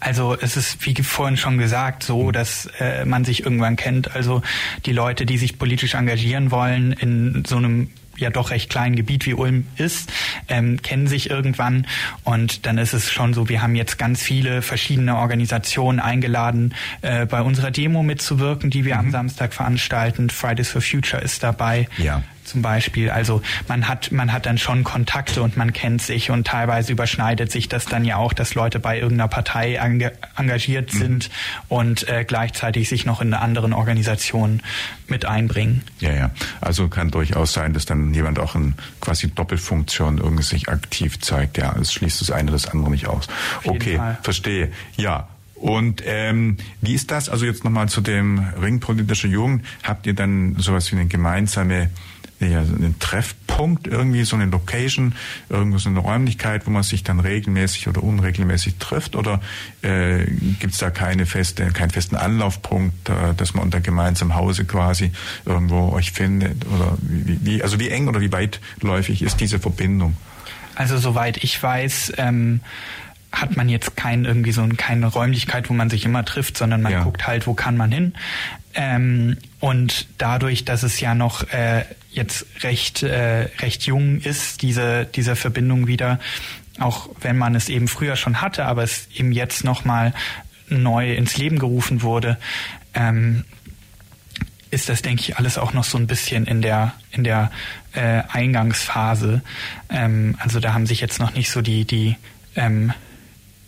[0.00, 2.32] Also es ist, wie vorhin schon gesagt, so, mhm.
[2.32, 4.14] dass äh, man sich irgendwann kennt.
[4.14, 4.42] Also
[4.86, 9.26] die Leute, die sich politisch engagieren wollen in so einem ja doch recht kleinen Gebiet
[9.26, 10.12] wie Ulm ist,
[10.48, 11.86] ähm, kennen sich irgendwann
[12.24, 17.26] und dann ist es schon so, wir haben jetzt ganz viele verschiedene Organisationen eingeladen, äh,
[17.26, 19.00] bei unserer Demo mitzuwirken, die wir mhm.
[19.00, 20.30] am Samstag veranstalten.
[20.30, 21.88] Fridays for Future ist dabei.
[21.96, 23.10] Ja zum Beispiel.
[23.10, 27.52] Also man hat, man hat dann schon Kontakte und man kennt sich und teilweise überschneidet
[27.52, 29.74] sich das dann ja auch, dass Leute bei irgendeiner Partei
[30.36, 30.98] engagiert mhm.
[30.98, 31.30] sind
[31.68, 34.62] und äh, gleichzeitig sich noch in anderen Organisationen
[35.06, 35.82] mit einbringen.
[36.00, 36.30] Ja, ja.
[36.60, 41.58] Also kann durchaus sein, dass dann jemand auch in quasi Doppelfunktion irgendwie sich aktiv zeigt.
[41.58, 43.28] Ja, es schließt das eine das andere nicht aus.
[43.64, 44.18] Okay, Fall.
[44.22, 44.72] verstehe.
[44.96, 45.28] Ja.
[45.54, 47.28] Und ähm, wie ist das?
[47.28, 49.64] Also jetzt nochmal zu dem Ring politische Jugend.
[49.82, 51.90] Habt ihr dann sowas wie eine gemeinsame
[52.40, 55.14] ja, einen Treffpunkt, irgendwie so eine Location,
[55.48, 59.16] irgendwo so eine Räumlichkeit, wo man sich dann regelmäßig oder unregelmäßig trifft?
[59.16, 59.40] Oder
[59.82, 60.24] äh,
[60.60, 65.10] gibt es da keine feste, keinen festen Anlaufpunkt, äh, dass man unter gemeinsamem Hause quasi
[65.44, 66.66] irgendwo euch findet?
[66.66, 70.16] Oder wie, wie, also wie eng oder wie weitläufig ist diese Verbindung?
[70.76, 72.60] Also soweit ich weiß, ähm,
[73.40, 76.92] hat man jetzt kein irgendwie so keine Räumlichkeit, wo man sich immer trifft, sondern man
[76.92, 77.02] ja.
[77.02, 78.14] guckt halt, wo kann man hin.
[78.74, 85.06] Ähm, und dadurch, dass es ja noch äh, jetzt recht äh, recht jung ist, diese
[85.06, 86.18] diese Verbindung wieder,
[86.78, 90.14] auch wenn man es eben früher schon hatte, aber es eben jetzt noch mal
[90.68, 92.38] neu ins Leben gerufen wurde,
[92.94, 93.44] ähm,
[94.70, 97.50] ist das, denke ich, alles auch noch so ein bisschen in der in der
[97.94, 99.42] äh, Eingangsphase.
[99.88, 102.16] Ähm, also da haben sich jetzt noch nicht so die die
[102.54, 102.92] ähm,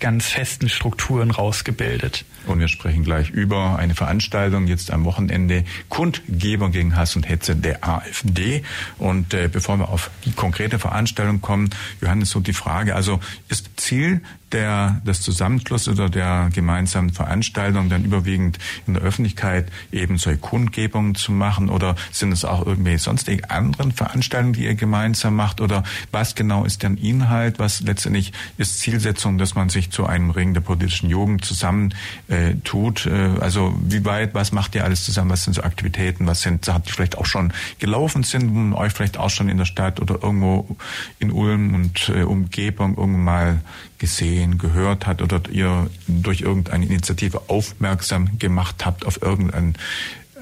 [0.00, 2.24] ganz festen Strukturen rausgebildet.
[2.46, 7.54] Und wir sprechen gleich über eine Veranstaltung jetzt am Wochenende Kundgeber gegen Hass und Hetze
[7.54, 8.62] der AfD.
[8.98, 13.70] Und äh, bevor wir auf die konkrete Veranstaltung kommen, Johannes, so die Frage, also ist
[13.76, 20.38] Ziel der, des Zusammenschlusses oder der gemeinsamen Veranstaltung dann überwiegend in der Öffentlichkeit eben solche
[20.38, 25.60] Kundgebungen zu machen oder sind es auch irgendwelche sonstigen anderen Veranstaltungen, die ihr gemeinsam macht
[25.60, 30.30] oder was genau ist deren Inhalt, was letztendlich ist Zielsetzung, dass man sich zu einem
[30.30, 31.94] Ring der politischen Jugend zusammen
[32.28, 33.06] äh, tut.
[33.06, 35.30] Äh, also wie weit, was macht ihr alles zusammen?
[35.30, 36.26] Was sind so Aktivitäten?
[36.26, 39.64] Was sind Sachen, die vielleicht auch schon gelaufen sind, euch vielleicht auch schon in der
[39.64, 40.76] Stadt oder irgendwo
[41.18, 43.60] in Ulm und äh, Umgebung irgendwann mal
[44.00, 49.76] gesehen, gehört hat oder ihr durch irgendeine Initiative aufmerksam gemacht habt auf irgendein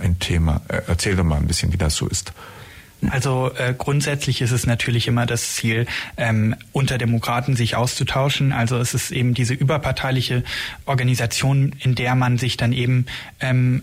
[0.00, 0.62] ein Thema.
[0.68, 2.32] Äh, erzähl doch mal ein bisschen, wie das so ist.
[3.10, 8.52] Also äh, grundsätzlich ist es natürlich immer das Ziel, ähm, unter Demokraten sich auszutauschen.
[8.52, 10.42] Also es ist eben diese überparteiliche
[10.84, 13.06] Organisation, in der man sich dann eben
[13.40, 13.82] ähm,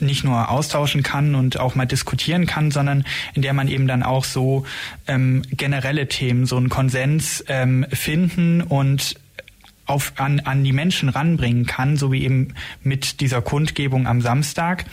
[0.00, 4.02] nicht nur austauschen kann und auch mal diskutieren kann, sondern in der man eben dann
[4.02, 4.64] auch so
[5.06, 9.16] ähm, generelle Themen, so einen Konsens ähm, finden und
[9.88, 14.84] auf, an, an die Menschen ranbringen kann, so wie eben mit dieser Kundgebung am Samstag.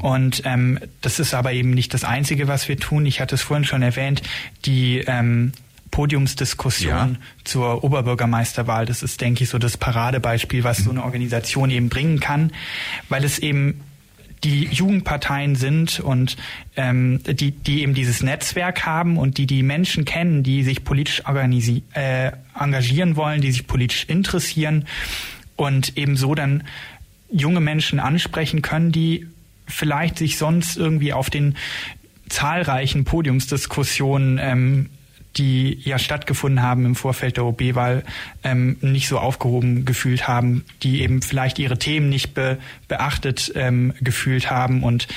[0.00, 3.06] Und ähm, das ist aber eben nicht das Einzige, was wir tun.
[3.06, 4.22] Ich hatte es vorhin schon erwähnt,
[4.66, 5.52] die ähm,
[5.90, 7.16] Podiumsdiskussion ja.
[7.44, 8.84] zur Oberbürgermeisterwahl.
[8.84, 12.52] Das ist, denke ich, so das Paradebeispiel, was so eine Organisation eben bringen kann,
[13.08, 13.80] weil es eben
[14.44, 16.36] die Jugendparteien sind und
[16.76, 21.24] ähm, die, die eben dieses Netzwerk haben und die die Menschen kennen, die sich politisch
[21.26, 24.86] organisi äh, engagieren wollen, die sich politisch interessieren
[25.56, 26.64] und eben so dann
[27.30, 29.26] junge Menschen ansprechen können, die
[29.66, 31.56] vielleicht sich sonst irgendwie auf den
[32.28, 34.90] zahlreichen Podiumsdiskussionen ähm,
[35.36, 38.04] die ja stattgefunden haben im Vorfeld der OB-Wahl,
[38.44, 43.94] ähm, nicht so aufgehoben gefühlt haben, die eben vielleicht ihre Themen nicht be beachtet ähm,
[44.00, 44.82] gefühlt haben.
[44.82, 45.08] Und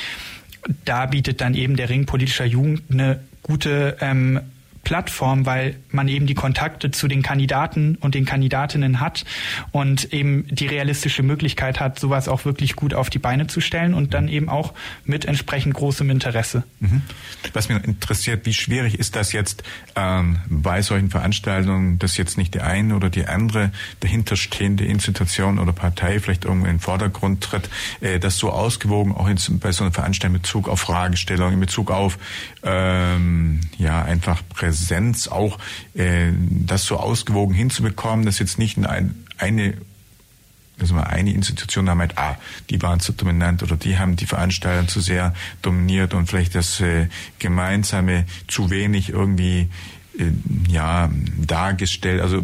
[0.86, 4.40] da bietet dann eben der Ring politischer Jugend eine gute ähm,
[4.86, 9.26] Plattform, weil man eben die Kontakte zu den Kandidaten und den Kandidatinnen hat
[9.72, 13.94] und eben die realistische Möglichkeit hat, sowas auch wirklich gut auf die Beine zu stellen
[13.94, 16.64] und dann eben auch mit entsprechend großem Interesse.
[16.80, 17.02] Mhm.
[17.52, 19.64] Was mich interessiert, wie schwierig ist das jetzt
[19.96, 23.72] ähm, bei solchen Veranstaltungen, dass jetzt nicht die eine oder die andere
[24.02, 27.70] dahinterstehende Institution oder Partei vielleicht irgendwo in den Vordergrund tritt,
[28.02, 31.60] äh, das so ausgewogen auch in, bei so einer Veranstaltung in Bezug auf Fragestellungen, in
[31.60, 32.20] Bezug auf
[32.62, 35.58] ähm, ja einfach Präsenz Präsenz auch
[35.94, 39.76] äh, das so ausgewogen hinzubekommen, dass jetzt nicht ein, eine
[40.78, 42.36] also mal eine Institution haben halt, ah,
[42.70, 46.82] die waren zu dominant oder die haben die Veranstaltung zu sehr dominiert und vielleicht das
[46.82, 47.08] äh,
[47.40, 49.70] Gemeinsame zu wenig irgendwie
[50.20, 50.32] äh,
[50.68, 52.20] ja dargestellt.
[52.20, 52.42] Also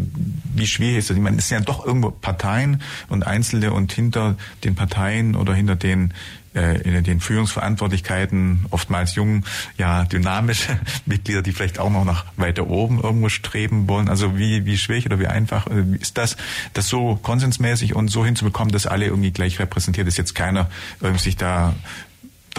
[0.56, 1.18] wie schwierig ist das?
[1.18, 5.54] Ich meine, es sind ja doch irgendwo Parteien und Einzelne und hinter den Parteien oder
[5.54, 6.14] hinter den
[6.54, 9.46] in den Führungsverantwortlichkeiten oftmals jung,
[9.78, 14.10] ja, dynamische Mitglieder, die vielleicht auch noch nach weiter oben irgendwo streben wollen.
[14.10, 16.36] Also wie, wie schwierig oder wie einfach äh, ist das,
[16.74, 20.70] das so konsensmäßig und so hinzubekommen, dass alle irgendwie gleich repräsentiert ist, jetzt keiner
[21.18, 21.74] sich da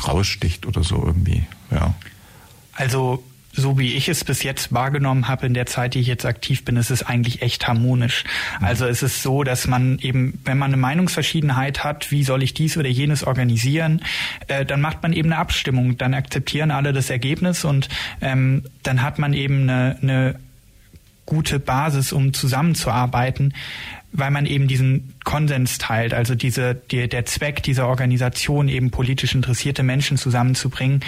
[0.06, 1.94] raussticht oder so irgendwie, ja.
[2.74, 6.24] Also so wie ich es bis jetzt wahrgenommen habe in der Zeit, die ich jetzt
[6.24, 8.24] aktiv bin, ist es eigentlich echt harmonisch.
[8.58, 8.66] Mhm.
[8.66, 12.54] Also es ist so, dass man eben, wenn man eine Meinungsverschiedenheit hat, wie soll ich
[12.54, 14.02] dies oder jenes organisieren,
[14.48, 17.88] äh, dann macht man eben eine Abstimmung, dann akzeptieren alle das Ergebnis und
[18.20, 20.34] ähm, dann hat man eben eine, eine
[21.26, 23.54] gute Basis, um zusammenzuarbeiten,
[24.12, 29.34] weil man eben diesen Konsens teilt, also diese, die, der Zweck dieser Organisation, eben politisch
[29.34, 31.00] interessierte Menschen zusammenzubringen,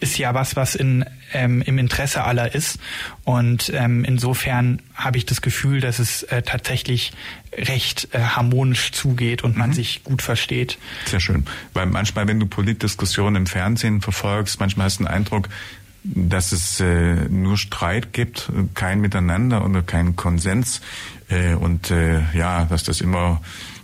[0.00, 2.78] ist ja was, was in, ähm, im Interesse aller ist.
[3.24, 7.12] Und ähm, insofern habe ich das Gefühl, dass es äh, tatsächlich
[7.52, 9.74] recht äh, harmonisch zugeht und man mhm.
[9.74, 10.78] sich gut versteht.
[11.06, 11.44] Sehr schön.
[11.74, 15.48] Weil manchmal, wenn du Politdiskussionen im Fernsehen verfolgst, manchmal hast du den Eindruck,
[16.02, 20.80] dass es äh, nur Streit gibt, kein Miteinander oder kein Konsens.
[21.28, 23.40] Äh, und äh, ja, dass das immer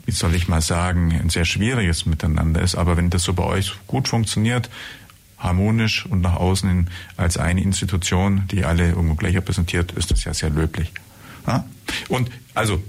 [0.07, 2.77] wie soll ich mal sagen, ein sehr schwieriges Miteinander ist.
[2.77, 4.71] Aber wenn das so bei euch gut funktioniert,
[5.39, 10.25] harmonisch und nach außen hin als eine Institution, die alle irgendwo gleich repräsentiert, ist das
[10.25, 10.93] ja sehr löblich.
[11.47, 11.65] Ja?
[12.09, 12.83] Und also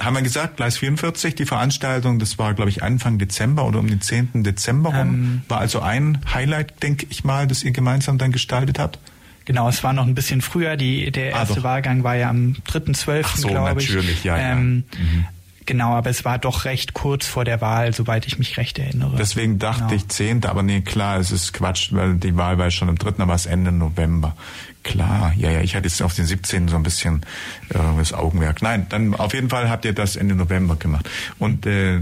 [0.00, 3.88] haben wir gesagt, Gleis 44, die Veranstaltung, das war, glaube ich, Anfang Dezember oder um
[3.88, 4.44] den 10.
[4.44, 5.08] Dezember rum.
[5.08, 8.98] Ähm, war also ein Highlight, denke ich mal, das ihr gemeinsam dann gestaltet habt.
[9.44, 10.76] Genau, es war noch ein bisschen früher.
[10.76, 13.88] Die, der ah, erste ah, Wahlgang war ja am 3.12., so, glaube ich.
[13.88, 14.36] natürlich, ja.
[14.36, 15.00] Ähm, ja.
[15.00, 15.24] Mhm.
[15.68, 19.16] Genau, aber es war doch recht kurz vor der Wahl, soweit ich mich recht erinnere.
[19.18, 19.92] Deswegen dachte genau.
[19.96, 20.46] ich 10.
[20.46, 23.44] Aber nee, klar, es ist Quatsch, weil die Wahl war schon am 3., aber es
[23.44, 24.34] Ende November.
[24.82, 26.68] Klar, ja, ja, ich hatte jetzt auf den 17.
[26.68, 27.20] so ein bisschen
[27.68, 28.62] äh, das Augenmerk.
[28.62, 31.06] Nein, dann auf jeden Fall habt ihr das Ende November gemacht.
[31.38, 32.00] Und äh,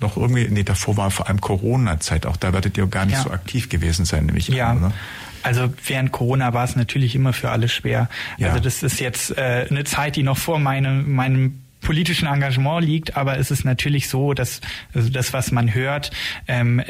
[0.00, 3.24] noch irgendwie, nee, davor war vor allem Corona-Zeit, auch da werdet ihr gar nicht ja.
[3.24, 4.70] so aktiv gewesen sein, nämlich ja.
[4.70, 4.92] An, oder?
[5.42, 8.08] Also während Corona war es natürlich immer für alle schwer.
[8.38, 8.48] Ja.
[8.48, 11.58] Also das ist jetzt äh, eine Zeit, die noch vor meinem, meinem
[11.92, 14.62] politischen Engagement liegt, aber es ist natürlich so, dass
[14.94, 16.10] also das, was man hört,
[16.48, 16.82] ähm,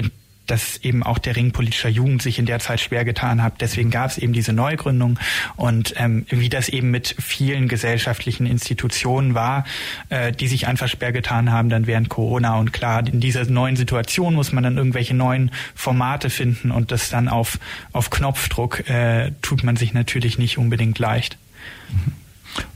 [0.46, 3.60] dass eben auch der Ring politischer Jugend sich in der Zeit schwer getan hat.
[3.60, 5.18] Deswegen gab es eben diese Neugründung
[5.56, 9.64] und ähm, wie das eben mit vielen gesellschaftlichen Institutionen war,
[10.08, 12.60] äh, die sich einfach schwer getan haben dann während Corona.
[12.60, 17.10] Und klar, in dieser neuen Situation muss man dann irgendwelche neuen Formate finden und das
[17.10, 17.58] dann auf,
[17.90, 21.38] auf Knopfdruck äh, tut man sich natürlich nicht unbedingt leicht.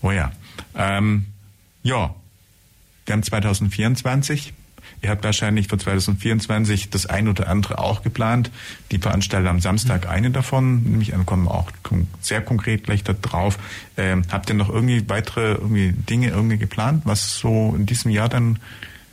[0.03, 0.33] Oh ja.
[0.77, 1.27] Ähm
[1.87, 2.15] ja,
[3.07, 4.53] wir haben 2024.
[5.03, 8.51] Ihr habt wahrscheinlich für 2024 das ein oder andere auch geplant.
[8.91, 11.71] Die veranstalten am Samstag eine davon, nämlich kommen auch
[12.21, 13.59] sehr konkret gleich da drauf.
[13.97, 18.29] Ähm, habt ihr noch irgendwie weitere irgendwie Dinge irgendwie geplant, was so in diesem Jahr
[18.29, 18.59] dann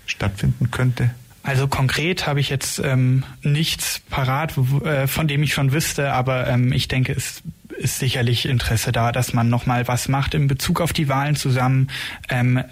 [0.06, 1.12] stattfinden könnte?
[1.44, 6.48] Also konkret habe ich jetzt ähm, nichts parat, äh, von dem ich schon wüsste, aber
[6.48, 7.44] ähm, ich denke, es
[7.78, 11.90] ist sicherlich Interesse da, dass man nochmal was macht in Bezug auf die Wahlen zusammen.
[12.30, 12.64] Ähm,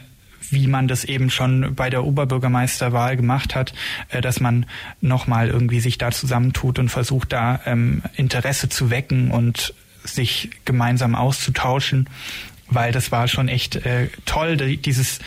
[0.50, 3.74] wie man das eben schon bei der Oberbürgermeisterwahl gemacht hat,
[4.10, 4.66] äh, dass man
[5.00, 11.16] nochmal irgendwie sich da zusammentut und versucht, da ähm, Interesse zu wecken und sich gemeinsam
[11.16, 12.10] auszutauschen,
[12.68, 15.20] weil das war schon echt äh, toll, dieses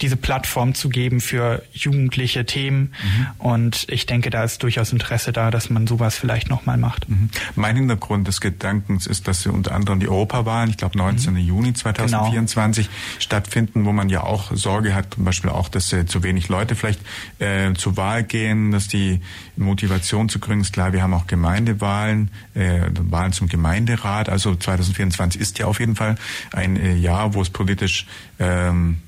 [0.00, 2.92] diese Plattform zu geben für jugendliche Themen.
[3.02, 3.26] Mhm.
[3.38, 7.08] Und ich denke, da ist durchaus Interesse da, dass man sowas vielleicht nochmal macht.
[7.08, 7.30] Mhm.
[7.54, 11.34] Mein Hintergrund des Gedankens ist, dass sie unter anderem die Europawahlen, ich glaube 19.
[11.34, 11.38] Mhm.
[11.38, 12.98] Juni 2024 genau.
[13.18, 16.74] stattfinden, wo man ja auch Sorge hat, zum Beispiel auch, dass äh, zu wenig Leute
[16.74, 17.00] vielleicht
[17.38, 19.20] äh, zur Wahl gehen, dass die
[19.56, 24.28] Motivation zu kriegen ist klar, wir haben auch Gemeindewahlen, äh, Wahlen zum Gemeinderat.
[24.28, 26.16] Also 2024 ist ja auf jeden Fall
[26.52, 28.06] ein äh, Jahr, wo es politisch
[28.38, 28.98] ähm,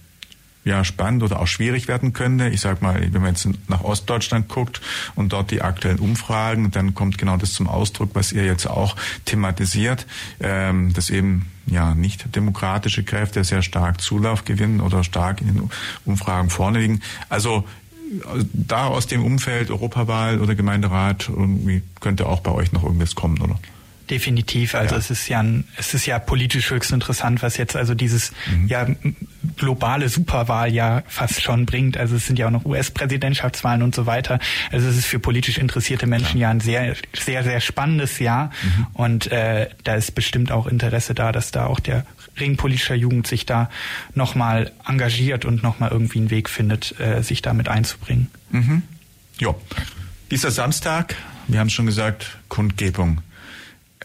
[0.67, 2.49] ja spannend oder auch schwierig werden könnte.
[2.49, 4.81] Ich sage mal, wenn man jetzt nach Ostdeutschland guckt
[5.15, 8.97] und dort die aktuellen Umfragen, dann kommt genau das zum Ausdruck, was ihr jetzt auch
[9.25, 10.07] thematisiert,
[10.41, 15.71] ähm, dass eben ja nicht demokratische Kräfte sehr stark Zulauf gewinnen oder stark in den
[16.05, 17.01] Umfragen vorne liegen.
[17.29, 17.65] Also
[18.53, 23.41] da aus dem Umfeld Europawahl oder Gemeinderat irgendwie könnte auch bei euch noch irgendwas kommen,
[23.41, 23.59] oder?
[24.11, 24.75] Definitiv.
[24.75, 25.01] Also ja.
[25.01, 28.69] es ist ja ein, es ist ja politisch höchst interessant, was jetzt also dieses mhm.
[28.69, 28.87] ja
[29.57, 31.97] globale Superwahljahr fast schon bringt.
[31.97, 34.39] Also es sind ja auch noch US-Präsidentschaftswahlen und so weiter.
[34.71, 38.51] Also es ist für politisch interessierte Menschen ja, ja ein sehr, sehr, sehr spannendes Jahr.
[38.63, 38.87] Mhm.
[38.93, 42.07] Und äh, da ist bestimmt auch Interesse da, dass da auch der
[42.39, 43.71] Ring politischer Jugend sich da
[44.15, 48.29] nochmal engagiert und nochmal irgendwie einen Weg findet, äh, sich damit einzubringen.
[48.51, 48.83] Mhm.
[49.39, 49.55] Ja.
[50.31, 51.17] Dieser Samstag,
[51.49, 53.23] wir haben schon gesagt, Kundgebung.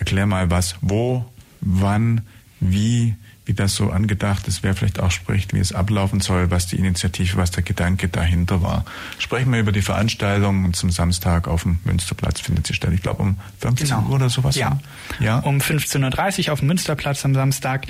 [0.02, 1.24] Erklär mal was, wo,
[1.62, 2.22] wann,
[2.60, 3.14] wie,
[3.52, 6.78] wie das so angedacht ist, wer vielleicht auch spricht, wie es ablaufen soll, was die
[6.78, 8.86] Initiative, was der Gedanke dahinter war.
[9.20, 12.92] Sprechen wir über die Veranstaltung zum Samstag auf dem Münsterplatz findet sie statt.
[12.94, 14.08] Ich glaube um 15 genau.
[14.08, 14.56] Uhr oder sowas.
[14.56, 14.80] Ja,
[15.20, 15.40] ja?
[15.40, 17.88] um 15.30 Uhr auf dem Münsterplatz am Samstag.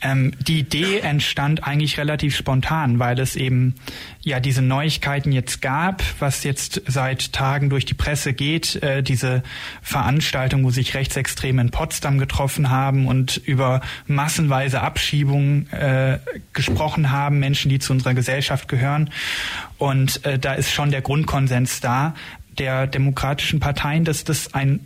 [0.00, 3.74] Ähm, die Idee entstand eigentlich relativ spontan, weil es eben
[4.22, 9.42] ja diese Neuigkeiten jetzt gab, was jetzt seit Tagen durch die Presse geht, äh, diese
[9.82, 16.18] Veranstaltung, wo sich Rechtsextreme in Potsdam getroffen haben und über massenweise Abschluss Abschiebungen äh,
[16.52, 19.08] gesprochen haben, Menschen, die zu unserer Gesellschaft gehören.
[19.78, 22.14] Und äh, da ist schon der Grundkonsens da
[22.58, 24.80] der demokratischen Parteien, dass das ein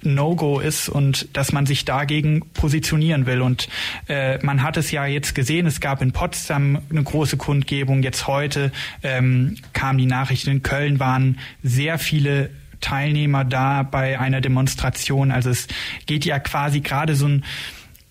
[0.00, 3.42] No-Go ist und dass man sich dagegen positionieren will.
[3.42, 3.68] Und
[4.08, 8.26] äh, man hat es ja jetzt gesehen, es gab in Potsdam eine große Kundgebung, jetzt
[8.26, 8.72] heute
[9.02, 12.48] ähm, kam die Nachricht, in Köln waren sehr viele
[12.80, 15.30] Teilnehmer da bei einer Demonstration.
[15.30, 15.66] Also es
[16.06, 17.44] geht ja quasi gerade so ein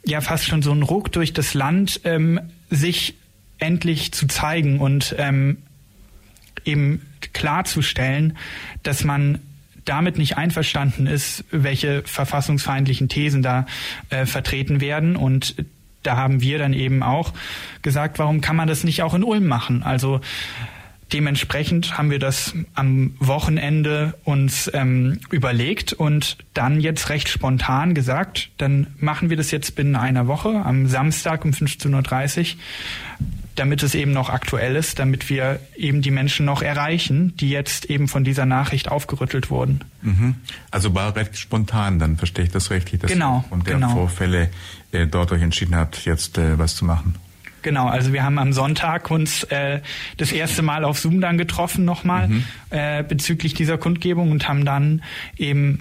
[0.06, 2.40] ja fast schon so ein Ruck durch das Land, ähm,
[2.70, 3.16] sich
[3.58, 5.58] endlich zu zeigen und ähm,
[6.66, 8.38] eben klarzustellen,
[8.84, 9.40] dass man
[9.86, 13.68] damit nicht einverstanden ist, welche verfassungsfeindlichen Thesen da
[14.10, 15.16] äh, vertreten werden.
[15.16, 15.56] Und
[16.02, 17.34] da haben wir dann eben auch
[17.82, 19.84] gesagt, warum kann man das nicht auch in Ulm machen?
[19.84, 20.22] Also
[21.14, 28.50] dementsprechend haben wir das am Wochenende uns ähm, überlegt und dann jetzt recht spontan gesagt,
[28.58, 32.60] dann machen wir das jetzt binnen einer Woche am Samstag um 15.30 Uhr,
[33.56, 37.86] damit es eben noch aktuell ist, damit wir eben die Menschen noch erreichen, die jetzt
[37.86, 39.82] eben von dieser Nachricht aufgerüttelt wurden.
[40.02, 40.36] Mhm.
[40.72, 43.92] Also war recht spontan, dann verstehe ich das richtig, dass genau, und der genau.
[43.92, 44.50] Vorfälle
[44.92, 47.16] äh, dort euch entschieden habt, jetzt äh, was zu machen.
[47.66, 49.80] Genau, also wir haben am Sonntag uns äh,
[50.18, 52.44] das erste Mal auf Zoom dann getroffen nochmal mhm.
[52.70, 55.02] äh, bezüglich dieser Kundgebung und haben dann
[55.36, 55.80] eben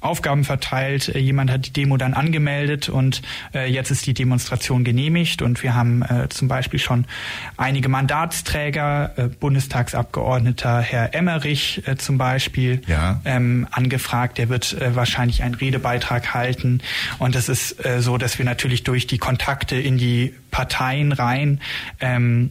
[0.00, 1.08] Aufgaben verteilt.
[1.08, 3.22] Äh, jemand hat die Demo dann angemeldet und
[3.54, 7.04] äh, jetzt ist die Demonstration genehmigt und wir haben äh, zum Beispiel schon
[7.56, 13.20] einige Mandatsträger, äh, Bundestagsabgeordneter Herr Emmerich äh, zum Beispiel ja.
[13.24, 14.38] ähm, angefragt.
[14.38, 16.80] Der wird äh, wahrscheinlich einen Redebeitrag halten
[17.18, 21.60] und es ist äh, so, dass wir natürlich durch die Kontakte in die Parteien rein
[22.00, 22.50] ähm,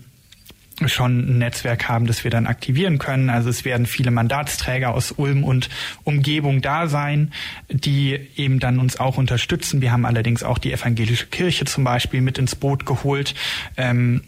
[0.88, 3.30] schon ein Netzwerk haben, das wir dann aktivieren können.
[3.30, 5.70] Also es werden viele Mandatsträger aus Ulm und
[6.04, 7.32] Umgebung da sein,
[7.70, 9.82] die eben dann uns auch unterstützen.
[9.82, 13.36] Wir haben allerdings auch die evangelische Kirche zum Beispiel mit ins Boot geholt.
[13.78, 14.22] Ähm,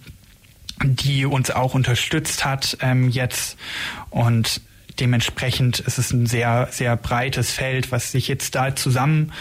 [0.84, 3.56] die uns auch unterstützt hat ähm, jetzt
[4.10, 4.62] und
[5.00, 9.32] dementsprechend ist es ein sehr sehr breites Feld, was sich jetzt da zusammen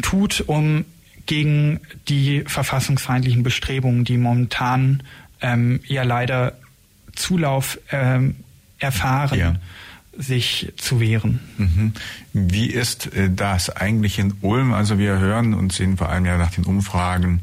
[0.00, 0.84] tut, um
[1.26, 5.02] gegen die verfassungsfeindlichen Bestrebungen, die momentan
[5.46, 6.54] ähm, ja leider
[7.14, 8.36] Zulauf ähm,
[8.78, 9.38] erfahren.
[9.38, 9.56] Ja
[10.18, 11.40] sich zu wehren.
[11.58, 11.92] Mhm.
[12.32, 14.72] Wie ist äh, das eigentlich in Ulm?
[14.72, 17.42] Also wir hören und sehen vor allem ja nach den Umfragen,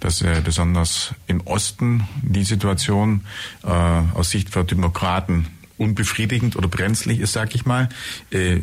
[0.00, 3.22] dass äh, besonders im Osten die Situation
[3.64, 5.46] äh, aus Sicht der Demokraten
[5.78, 7.88] unbefriedigend oder brenzlig ist, sag ich mal.
[8.30, 8.60] Äh,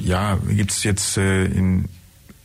[0.00, 1.88] ja, gibt es jetzt äh, in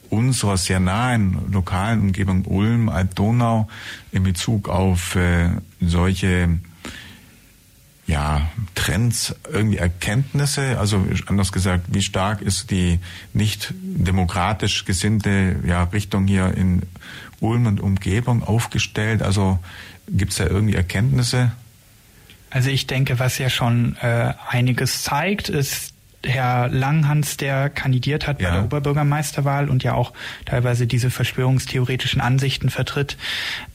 [0.10, 3.68] unserer sehr nahen lokalen Umgebung Ulm, Alb-Donau
[4.12, 5.50] in Bezug auf äh,
[5.82, 6.60] solche
[8.08, 13.00] ja, Trends, irgendwie Erkenntnisse, also anders gesagt, wie stark ist die
[13.34, 16.82] nicht demokratisch gesinnte ja, Richtung hier in
[17.40, 19.22] Ulm und Umgebung aufgestellt?
[19.22, 19.60] Also
[20.10, 21.54] gibt es da irgendwie Erkenntnisse?
[22.50, 25.91] Also ich denke, was ja schon äh, einiges zeigt, ist
[26.26, 28.50] Herr Langhans, der kandidiert hat ja.
[28.50, 30.14] bei der Oberbürgermeisterwahl und ja auch
[30.46, 33.18] teilweise diese verschwörungstheoretischen Ansichten vertritt,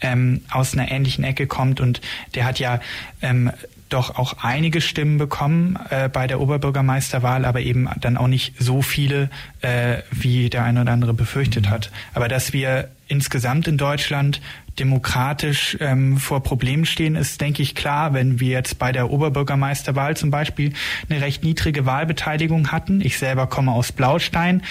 [0.01, 2.01] ähm, aus einer ähnlichen Ecke kommt und
[2.35, 2.81] der hat ja
[3.23, 3.51] ähm,
[3.89, 8.83] doch auch einige Stimmen bekommen äh, bei der Oberbürgermeisterwahl, aber eben dann auch nicht so
[8.83, 9.31] viele,
[9.61, 11.71] äh, wie der eine oder andere befürchtet mhm.
[11.71, 11.91] hat.
[12.15, 14.41] Aber dass wir insgesamt in Deutschland
[14.79, 18.13] demokratisch ähm, vor Problemen stehen, ist, denke ich, klar.
[18.13, 20.73] Wenn wir jetzt bei der Oberbürgermeisterwahl zum Beispiel
[21.09, 24.63] eine recht niedrige Wahlbeteiligung hatten, ich selber komme aus Blaustein,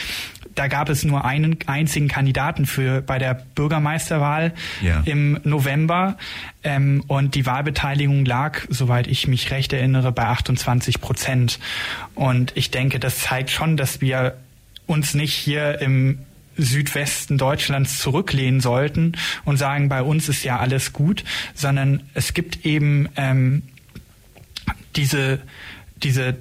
[0.55, 5.01] da gab es nur einen einzigen Kandidaten für bei der Bürgermeisterwahl ja.
[5.05, 6.17] im November
[6.63, 11.59] ähm, und die Wahlbeteiligung lag, soweit ich mich recht erinnere, bei 28 Prozent.
[12.15, 14.37] Und ich denke, das zeigt schon, dass wir
[14.87, 16.19] uns nicht hier im
[16.57, 22.65] Südwesten Deutschlands zurücklehnen sollten und sagen, bei uns ist ja alles gut, sondern es gibt
[22.65, 23.63] eben ähm,
[24.95, 25.41] diese,
[26.01, 26.37] diese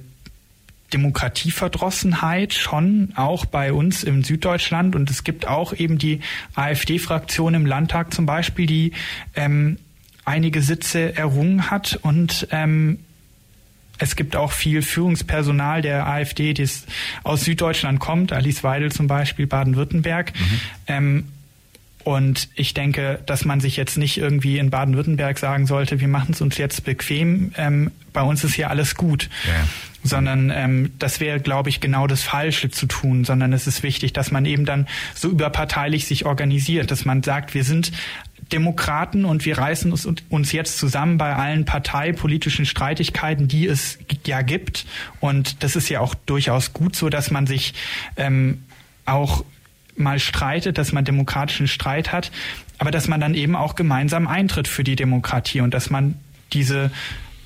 [0.93, 4.95] Demokratieverdrossenheit schon auch bei uns im Süddeutschland.
[4.95, 6.21] Und es gibt auch eben die
[6.53, 8.91] AfD-Fraktion im Landtag zum Beispiel, die
[9.35, 9.77] ähm,
[10.23, 12.99] einige Sitze errungen hat und ähm,
[13.97, 16.85] es gibt auch viel Führungspersonal der AfD, das
[17.23, 20.33] aus Süddeutschland kommt, Alice Weidel zum Beispiel, Baden-Württemberg.
[20.33, 20.59] Mhm.
[20.87, 21.23] Ähm,
[22.05, 26.33] und ich denke, dass man sich jetzt nicht irgendwie in Baden-Württemberg sagen sollte, wir machen
[26.33, 29.29] es uns jetzt bequem, ähm, bei uns ist hier alles gut.
[29.47, 29.67] Ja.
[30.03, 34.13] Sondern ähm, das wäre, glaube ich, genau das Falsche zu tun, sondern es ist wichtig,
[34.13, 37.91] dass man eben dann so überparteilich sich organisiert, dass man sagt, wir sind
[38.51, 44.41] Demokraten und wir reißen uns, uns jetzt zusammen bei allen parteipolitischen Streitigkeiten, die es ja
[44.41, 44.85] gibt.
[45.19, 47.73] Und das ist ja auch durchaus gut so, dass man sich
[48.17, 48.63] ähm,
[49.05, 49.43] auch
[49.95, 52.31] mal streitet, dass man demokratischen Streit hat,
[52.77, 56.15] aber dass man dann eben auch gemeinsam eintritt für die Demokratie und dass man
[56.53, 56.91] diese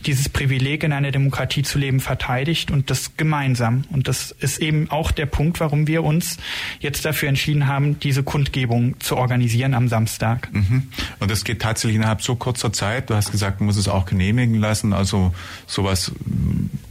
[0.05, 3.83] dieses Privileg in einer Demokratie zu leben verteidigt und das gemeinsam.
[3.91, 6.37] Und das ist eben auch der Punkt, warum wir uns
[6.79, 10.51] jetzt dafür entschieden haben, diese Kundgebung zu organisieren am Samstag.
[10.53, 10.87] Mhm.
[11.19, 13.09] Und das geht tatsächlich innerhalb so kurzer Zeit.
[13.09, 14.93] Du hast gesagt, man muss es auch genehmigen lassen.
[14.93, 15.33] Also
[15.67, 16.11] sowas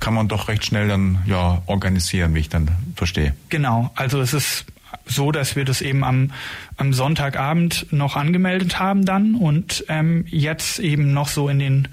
[0.01, 3.35] kann man doch recht schnell dann ja organisieren, wie ich dann verstehe.
[3.49, 3.91] Genau.
[3.95, 4.67] Also es ist
[5.07, 6.33] so, dass wir das eben am,
[6.77, 11.89] am Sonntagabend noch angemeldet haben dann und ähm, jetzt eben noch so in den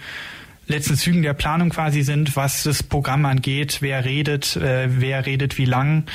[0.67, 5.57] letzten Zügen der Planung quasi sind, was das Programm angeht, wer redet, äh, wer redet
[5.57, 6.05] wie lang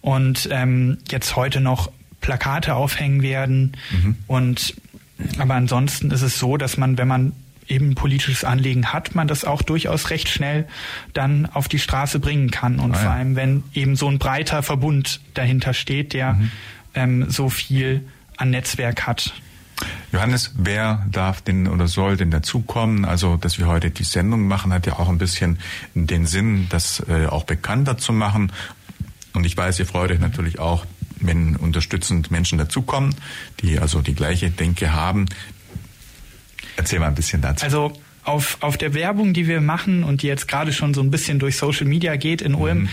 [0.00, 1.90] und ähm, jetzt heute noch
[2.20, 3.72] Plakate aufhängen werden.
[3.90, 4.16] Mhm.
[4.26, 4.74] Und
[5.38, 7.32] aber ansonsten ist es so, dass man, wenn man
[7.68, 10.66] eben politisches Anliegen hat, man das auch durchaus recht schnell
[11.12, 12.78] dann auf die Straße bringen kann.
[12.78, 16.50] Und ah, vor allem, wenn eben so ein breiter Verbund dahinter steht, der mhm.
[16.94, 18.04] ähm, so viel
[18.36, 19.32] an Netzwerk hat.
[20.12, 23.06] Johannes, wer darf denn oder soll denn dazukommen?
[23.06, 25.58] Also, dass wir heute die Sendung machen, hat ja auch ein bisschen
[25.94, 28.52] den Sinn, das äh, auch bekannter zu machen.
[29.32, 30.84] Und ich weiß, ihr freut euch natürlich auch,
[31.18, 33.14] wenn unterstützend Menschen dazukommen,
[33.60, 35.26] die also die gleiche Denke haben.
[36.76, 37.64] Erzähl mal ein bisschen dazu.
[37.64, 37.92] Also
[38.24, 41.38] auf, auf der Werbung, die wir machen und die jetzt gerade schon so ein bisschen
[41.38, 42.88] durch Social Media geht in Ulm, mhm.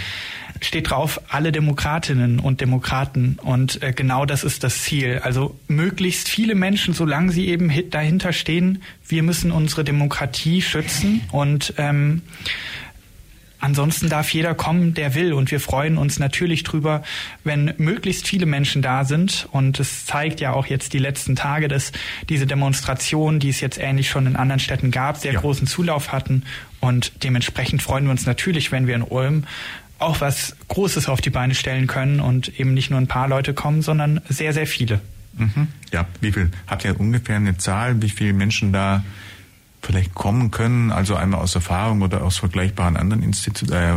[0.62, 3.38] steht drauf alle Demokratinnen und Demokraten.
[3.42, 5.22] Und äh, genau das ist das Ziel.
[5.24, 11.74] Also möglichst viele Menschen, solange sie eben dahinter stehen, wir müssen unsere Demokratie schützen und
[11.78, 12.22] ähm,
[13.60, 15.34] Ansonsten darf jeder kommen, der will.
[15.34, 17.04] Und wir freuen uns natürlich drüber,
[17.44, 19.48] wenn möglichst viele Menschen da sind.
[19.52, 21.92] Und es zeigt ja auch jetzt die letzten Tage, dass
[22.30, 25.42] diese Demonstrationen, die es jetzt ähnlich schon in anderen Städten gab, sehr ja.
[25.42, 26.44] großen Zulauf hatten.
[26.80, 29.46] Und dementsprechend freuen wir uns natürlich, wenn wir in Ulm
[30.00, 33.54] auch was Großes auf die Beine stellen können und eben nicht nur ein paar Leute
[33.54, 35.02] kommen, sondern sehr, sehr viele.
[35.38, 35.68] Mhm.
[35.92, 39.04] Ja, wie viel, habt ihr ungefähr eine Zahl, wie viele Menschen da
[39.82, 43.94] vielleicht kommen können, also einmal aus Erfahrung oder aus vergleichbaren anderen Institu äh,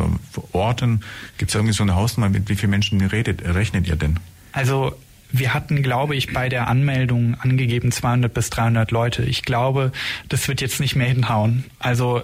[0.53, 1.03] Orten?
[1.39, 4.19] Gibt es irgendwie so eine Hausnummer, mit wie vielen Menschen redet, rechnet ihr denn?
[4.53, 4.95] Also
[5.33, 9.25] wir hatten, glaube ich, bei der Anmeldung angegeben 200 bis 300 Leute.
[9.25, 9.93] Ich glaube,
[10.29, 11.65] das wird jetzt nicht mehr hinhauen.
[11.79, 12.23] Also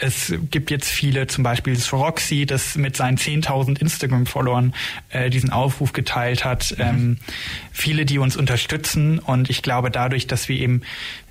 [0.00, 4.74] es gibt jetzt viele, zum Beispiel das Roxy, das mit seinen 10.000 Instagram-Followern
[5.10, 6.74] äh, diesen Aufruf geteilt hat.
[6.78, 6.84] Mhm.
[6.84, 7.18] Ähm,
[7.70, 9.18] viele, die uns unterstützen.
[9.18, 10.80] Und ich glaube, dadurch, dass wir eben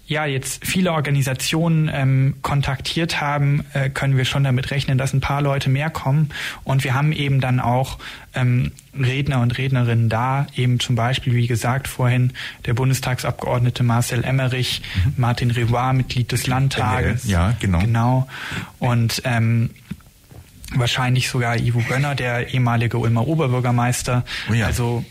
[0.10, 5.22] ja jetzt viele Organisationen ähm, kontaktiert haben, äh, können wir schon damit rechnen, dass ein
[5.22, 6.30] paar Leute mehr kommen.
[6.64, 8.00] Und wir haben eben dann auch
[8.34, 12.34] ähm, Redner und Rednerinnen da, eben zum Beispiel, wie gesagt, vorhin
[12.66, 15.14] der Bundestagsabgeordnete Marcel Emmerich, mhm.
[15.18, 17.26] Martin Rivoire, Mitglied des Landtages.
[17.26, 17.80] Ja, genau.
[17.80, 18.28] Genau.
[18.80, 19.70] Und ähm,
[20.74, 24.26] wahrscheinlich sogar Ivo Gönner, der ehemalige Ulmer Oberbürgermeister.
[24.50, 24.66] Oh ja.
[24.66, 25.06] Also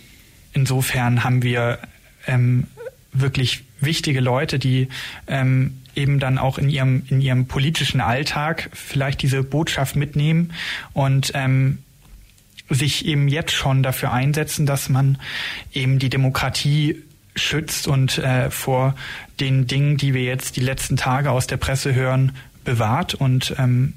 [0.52, 1.78] insofern haben wir
[2.26, 2.66] ähm,
[3.12, 4.88] wirklich wichtige Leute, die
[5.26, 10.52] ähm, eben dann auch in ihrem in ihrem politischen Alltag vielleicht diese Botschaft mitnehmen
[10.92, 11.78] und ähm,
[12.70, 15.18] sich eben jetzt schon dafür einsetzen, dass man
[15.72, 17.02] eben die Demokratie
[17.34, 18.94] schützt und äh, vor
[19.40, 22.32] den Dingen, die wir jetzt die letzten Tage aus der Presse hören,
[22.64, 23.94] bewahrt und ähm,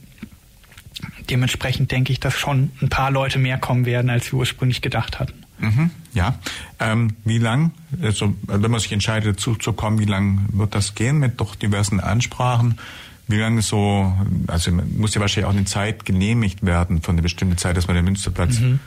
[1.29, 5.19] dementsprechend denke ich, dass schon ein paar Leute mehr kommen werden, als wir ursprünglich gedacht
[5.19, 5.33] hatten.
[5.61, 6.35] Mhm, ja.
[6.79, 10.95] Ähm, wie lang, also wenn man sich entscheidet, dazu zu kommen, wie lang wird das
[10.95, 12.79] gehen mit doch diversen Ansprachen?
[13.27, 14.13] Wie lange so,
[14.47, 17.95] also muss ja wahrscheinlich auch eine Zeit genehmigt werden von einer bestimmten Zeit, dass man
[17.95, 18.79] den Münsterplatz mhm.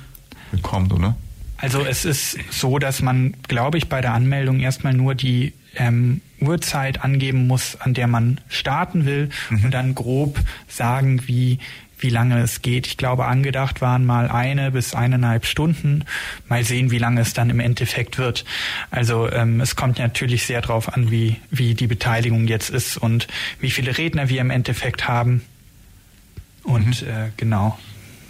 [0.50, 1.16] bekommt, oder?
[1.56, 6.20] Also es ist so, dass man, glaube ich, bei der Anmeldung erstmal nur die ähm,
[6.40, 9.64] Uhrzeit angeben muss, an der man starten will mhm.
[9.64, 11.58] und dann grob sagen, wie
[11.98, 12.86] wie lange es geht.
[12.86, 16.04] Ich glaube, angedacht waren mal eine bis eineinhalb Stunden.
[16.48, 18.44] Mal sehen, wie lange es dann im Endeffekt wird.
[18.90, 23.28] Also ähm, es kommt natürlich sehr darauf an, wie, wie die Beteiligung jetzt ist und
[23.60, 25.42] wie viele Redner wir im Endeffekt haben.
[26.62, 27.08] Und mhm.
[27.08, 27.78] äh, genau.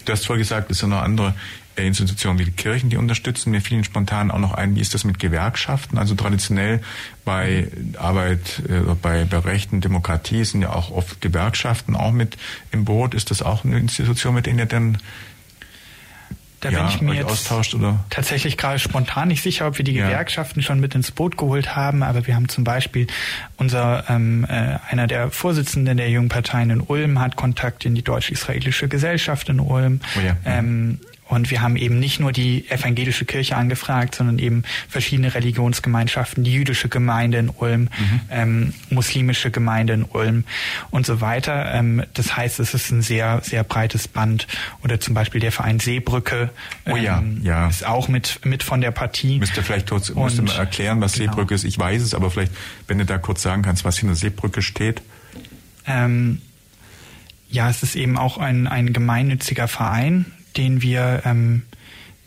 [0.04, 1.34] Du hast vorher gesagt, es sind noch andere
[1.76, 3.50] Institutionen wie die Kirchen, die unterstützen.
[3.50, 5.98] Mir fielen spontan auch noch ein, wie ist das mit Gewerkschaften?
[5.98, 6.80] Also traditionell
[7.24, 7.68] bei
[7.98, 12.36] Arbeit, äh, bei, bei Rechten, Demokratie sind ja auch oft Gewerkschaften auch mit
[12.70, 13.14] im Boot.
[13.14, 14.98] Ist das auch eine Institution, mit denen ihr denn
[16.64, 17.50] da ja, bin ich mir jetzt
[18.08, 20.06] tatsächlich gerade spontan nicht sicher, ob wir die ja.
[20.06, 23.06] Gewerkschaften schon mit ins Boot geholt haben, aber wir haben zum Beispiel
[23.58, 28.02] unser ähm, äh, einer der Vorsitzenden der jungen Parteien in Ulm hat Kontakt in die
[28.02, 30.00] deutsch-israelische Gesellschaft in Ulm.
[30.16, 30.36] Oh ja.
[30.46, 31.00] ähm,
[31.34, 36.52] und wir haben eben nicht nur die evangelische Kirche angefragt, sondern eben verschiedene Religionsgemeinschaften, die
[36.52, 38.20] jüdische Gemeinde in Ulm, mhm.
[38.30, 40.44] ähm, muslimische Gemeinde in Ulm
[40.90, 41.74] und so weiter.
[41.74, 44.46] Ähm, das heißt, es ist ein sehr, sehr breites Band.
[44.82, 46.50] Oder zum Beispiel der Verein Seebrücke
[46.86, 47.68] oh ja, ähm, ja.
[47.68, 49.38] ist auch mit, mit von der Partie.
[49.38, 51.32] Müsste vielleicht kurz müsste mal erklären, was genau.
[51.32, 51.64] Seebrücke ist.
[51.64, 52.52] Ich weiß es, aber vielleicht,
[52.86, 55.02] wenn du da kurz sagen kannst, was hinter Seebrücke steht.
[55.86, 56.40] Ähm,
[57.50, 60.26] ja, es ist eben auch ein, ein gemeinnütziger Verein,
[60.56, 61.62] den wir ähm,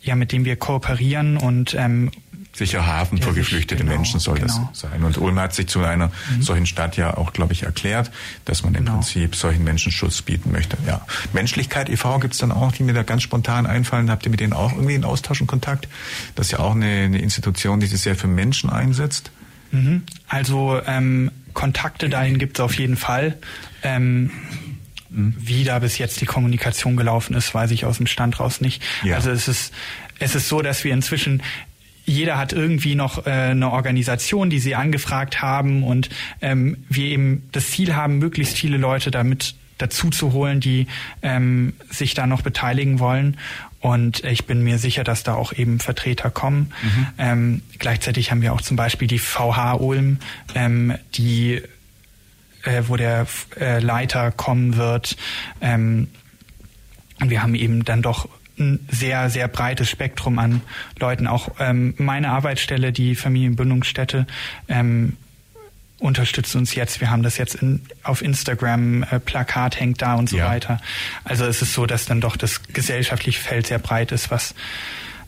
[0.02, 2.10] ja mit dem wir kooperieren und ähm,
[2.58, 4.68] sicher Hafen für geflüchtete genau, Menschen soll genau.
[4.70, 5.02] das sein.
[5.02, 6.42] Und Ulm hat sich zu einer mhm.
[6.42, 8.10] solchen Stadt ja auch, glaube ich, erklärt,
[8.44, 8.96] dass man im genau.
[8.96, 10.76] Prinzip solchen Menschen Schutz bieten möchte.
[10.86, 11.06] Ja.
[11.32, 12.18] Menschlichkeit e.V.
[12.18, 14.10] gibt es dann auch, die mir da ganz spontan einfallen.
[14.10, 15.88] Habt ihr mit denen auch irgendwie einen Austausch und Kontakt?
[16.34, 19.30] Das ist ja auch eine, eine Institution, die sich sehr für Menschen einsetzt.
[19.70, 20.02] Mhm.
[20.26, 23.38] Also ähm, Kontakte dahin gibt es auf jeden Fall.
[23.82, 24.30] Ähm,
[25.10, 28.82] wie da bis jetzt die Kommunikation gelaufen ist, weiß ich aus dem Stand raus nicht.
[29.02, 29.16] Ja.
[29.16, 29.72] Also es ist,
[30.18, 31.42] es ist so, dass wir inzwischen
[32.04, 36.08] jeder hat irgendwie noch äh, eine Organisation, die sie angefragt haben und
[36.40, 40.86] ähm, wir eben das Ziel haben, möglichst viele Leute damit dazu zu holen, die
[41.22, 43.36] ähm, sich da noch beteiligen wollen.
[43.80, 46.72] Und ich bin mir sicher, dass da auch eben Vertreter kommen.
[46.82, 47.06] Mhm.
[47.18, 50.18] Ähm, gleichzeitig haben wir auch zum Beispiel die VH Ulm,
[50.54, 51.62] ähm, die
[52.64, 53.26] äh, wo der
[53.58, 55.16] äh, Leiter kommen wird.
[55.60, 56.08] Ähm,
[57.20, 58.28] und wir haben eben dann doch
[58.58, 60.62] ein sehr, sehr breites Spektrum an
[60.98, 61.26] Leuten.
[61.26, 64.26] Auch ähm, meine Arbeitsstelle, die Familienbindungsstätte,
[64.68, 65.16] ähm,
[65.98, 67.00] unterstützt uns jetzt.
[67.00, 70.46] Wir haben das jetzt in, auf Instagram, äh, Plakat hängt da und so ja.
[70.46, 70.80] weiter.
[71.24, 74.54] Also es ist so, dass dann doch das gesellschaftliche Feld sehr breit ist, was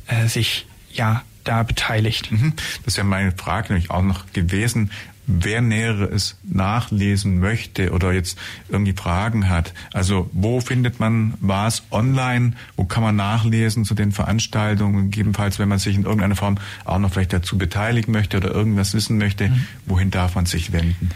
[0.07, 2.31] äh, sich ja da beteiligt.
[2.31, 2.55] Mhm.
[2.85, 4.91] Das ja meine Frage nämlich auch noch gewesen
[5.27, 9.73] wer Näheres nachlesen möchte oder jetzt irgendwie Fragen hat.
[9.93, 12.53] Also wo findet man was online?
[12.77, 15.11] Wo kann man nachlesen zu den Veranstaltungen?
[15.11, 18.95] Gegebenenfalls, wenn man sich in irgendeiner Form auch noch vielleicht dazu beteiligen möchte oder irgendwas
[18.95, 19.67] wissen möchte, mhm.
[19.87, 21.11] wohin darf man sich wenden?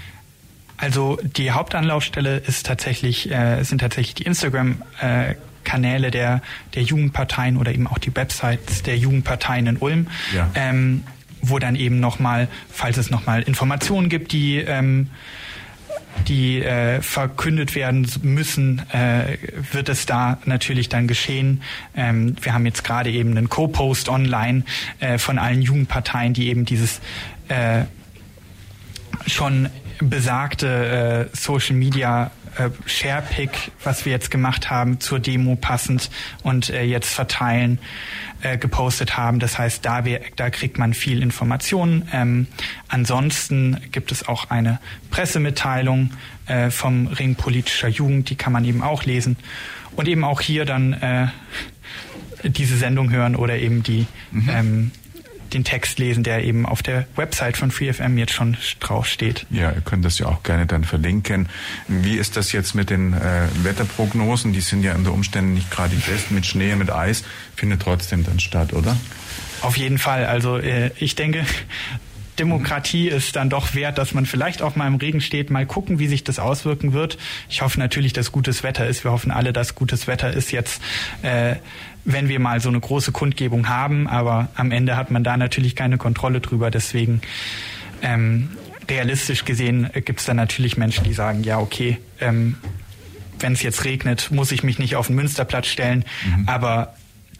[0.76, 5.34] Also die Hauptanlaufstelle ist tatsächlich, äh, sind tatsächlich die Instagram äh,
[5.64, 6.42] Kanäle der,
[6.74, 10.06] der Jugendparteien oder eben auch die Websites der Jugendparteien in Ulm.
[10.34, 10.50] Ja.
[10.54, 11.04] Ähm,
[11.48, 15.10] wo dann eben nochmal, falls es nochmal Informationen gibt, die ähm,
[16.28, 19.36] die äh, verkündet werden müssen, äh,
[19.72, 21.62] wird es da natürlich dann geschehen.
[21.96, 24.64] Ähm, wir haben jetzt gerade eben einen Co-Post online
[25.00, 27.00] äh, von allen Jugendparteien, die eben dieses
[27.48, 27.82] äh,
[29.26, 29.68] schon
[29.98, 36.10] besagte äh, Social Media äh, Sharepick, was wir jetzt gemacht haben, zur Demo passend
[36.42, 37.78] und äh, jetzt verteilen,
[38.42, 39.38] äh, gepostet haben.
[39.38, 42.08] Das heißt, da, wir, da kriegt man viel Informationen.
[42.12, 42.46] Ähm,
[42.88, 44.80] ansonsten gibt es auch eine
[45.10, 46.10] Pressemitteilung
[46.46, 49.36] äh, vom Ring politischer Jugend, die kann man eben auch lesen.
[49.96, 51.28] Und eben auch hier dann äh,
[52.42, 54.50] diese Sendung hören oder eben die mhm.
[54.50, 54.90] ähm,
[55.54, 59.46] den Text lesen, der eben auf der Website von FreeFM jetzt schon draufsteht.
[59.50, 61.48] Ja, ihr könnt das ja auch gerne dann verlinken.
[61.88, 64.52] Wie ist das jetzt mit den äh, Wetterprognosen?
[64.52, 67.24] Die sind ja unter Umständen nicht gerade die besten mit Schnee, mit Eis,
[67.56, 68.96] findet trotzdem dann statt, oder?
[69.62, 70.26] Auf jeden Fall.
[70.26, 71.46] Also äh, ich denke,
[72.38, 75.98] Demokratie ist dann doch wert, dass man vielleicht auch mal im Regen steht, mal gucken,
[75.98, 77.16] wie sich das auswirken wird.
[77.48, 79.04] Ich hoffe natürlich, dass gutes Wetter ist.
[79.04, 80.82] Wir hoffen alle, dass gutes Wetter ist jetzt.
[81.22, 81.56] Äh,
[82.04, 85.74] wenn wir mal so eine große Kundgebung haben, aber am Ende hat man da natürlich
[85.74, 86.70] keine Kontrolle drüber.
[86.70, 87.22] Deswegen
[88.02, 88.50] ähm,
[88.88, 92.56] realistisch gesehen gibt es dann natürlich Menschen, die sagen, ja, okay, ähm,
[93.38, 96.48] wenn es jetzt regnet, muss ich mich nicht auf den Münsterplatz stellen, mhm.
[96.48, 96.94] aber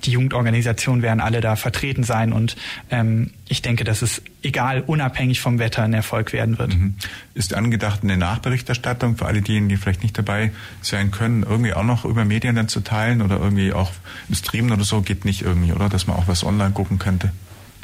[0.07, 2.57] die Jugendorganisationen werden alle da vertreten sein und
[2.91, 6.75] ähm, ich denke, dass es egal, unabhängig vom Wetter ein Erfolg werden wird.
[6.75, 6.95] Mhm.
[7.35, 10.53] Ist angedacht eine Nachberichterstattung für alle diejenigen, die vielleicht nicht dabei
[10.83, 13.93] sein können, irgendwie auch noch über Medien dann zu teilen oder irgendwie auch
[14.29, 15.89] im Streamen oder so geht nicht irgendwie, oder?
[15.89, 17.33] Dass man auch was online gucken könnte?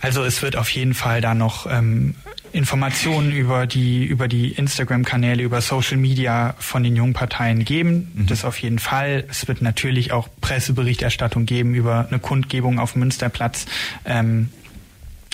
[0.00, 2.14] Also es wird auf jeden Fall da noch ähm,
[2.52, 8.12] Informationen über die über die Instagram-Kanäle, über Social Media von den Jungparteien geben.
[8.14, 8.26] Mhm.
[8.26, 9.24] Das auf jeden Fall.
[9.28, 13.66] Es wird natürlich auch Presseberichterstattung geben über eine Kundgebung auf Münsterplatz.
[14.04, 14.50] Ähm,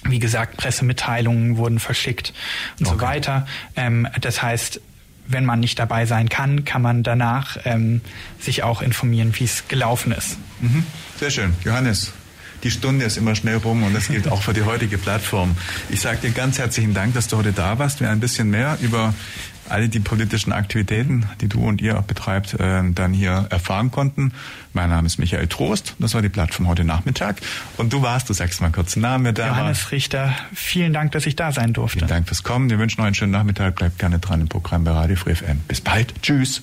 [0.05, 2.33] wie gesagt, Pressemitteilungen wurden verschickt
[2.79, 2.97] und okay.
[2.97, 3.47] so weiter.
[3.75, 4.81] Ähm, das heißt,
[5.27, 8.01] wenn man nicht dabei sein kann, kann man danach ähm,
[8.39, 10.39] sich auch informieren, wie es gelaufen ist.
[10.61, 10.85] Mhm.
[11.19, 11.55] Sehr schön.
[11.65, 12.13] Johannes,
[12.63, 15.57] die Stunde ist immer schnell rum und das gilt auch für die heutige Plattform.
[15.89, 18.01] Ich sage dir ganz herzlichen Dank, dass du heute da warst.
[18.01, 19.15] Wir ein bisschen mehr über
[19.69, 24.33] alle die politischen Aktivitäten, die du und ihr auch betreibt, äh, dann hier erfahren konnten.
[24.73, 25.95] Mein Name ist Michael Trost.
[25.99, 27.41] Das war die Plattform heute Nachmittag.
[27.77, 29.93] Und du warst, du sagst mal kurz den Namen, da Johannes.
[29.93, 30.35] Richter.
[30.55, 31.99] Vielen Dank, dass ich da sein durfte.
[31.99, 32.71] Vielen Dank fürs Kommen.
[32.71, 33.77] Wir wünschen noch einen schönen Nachmittag.
[33.77, 35.61] Bleibt gerne dran im Programm bei Radio Free FM.
[35.69, 36.15] Bis bald.
[36.23, 36.63] Tschüss.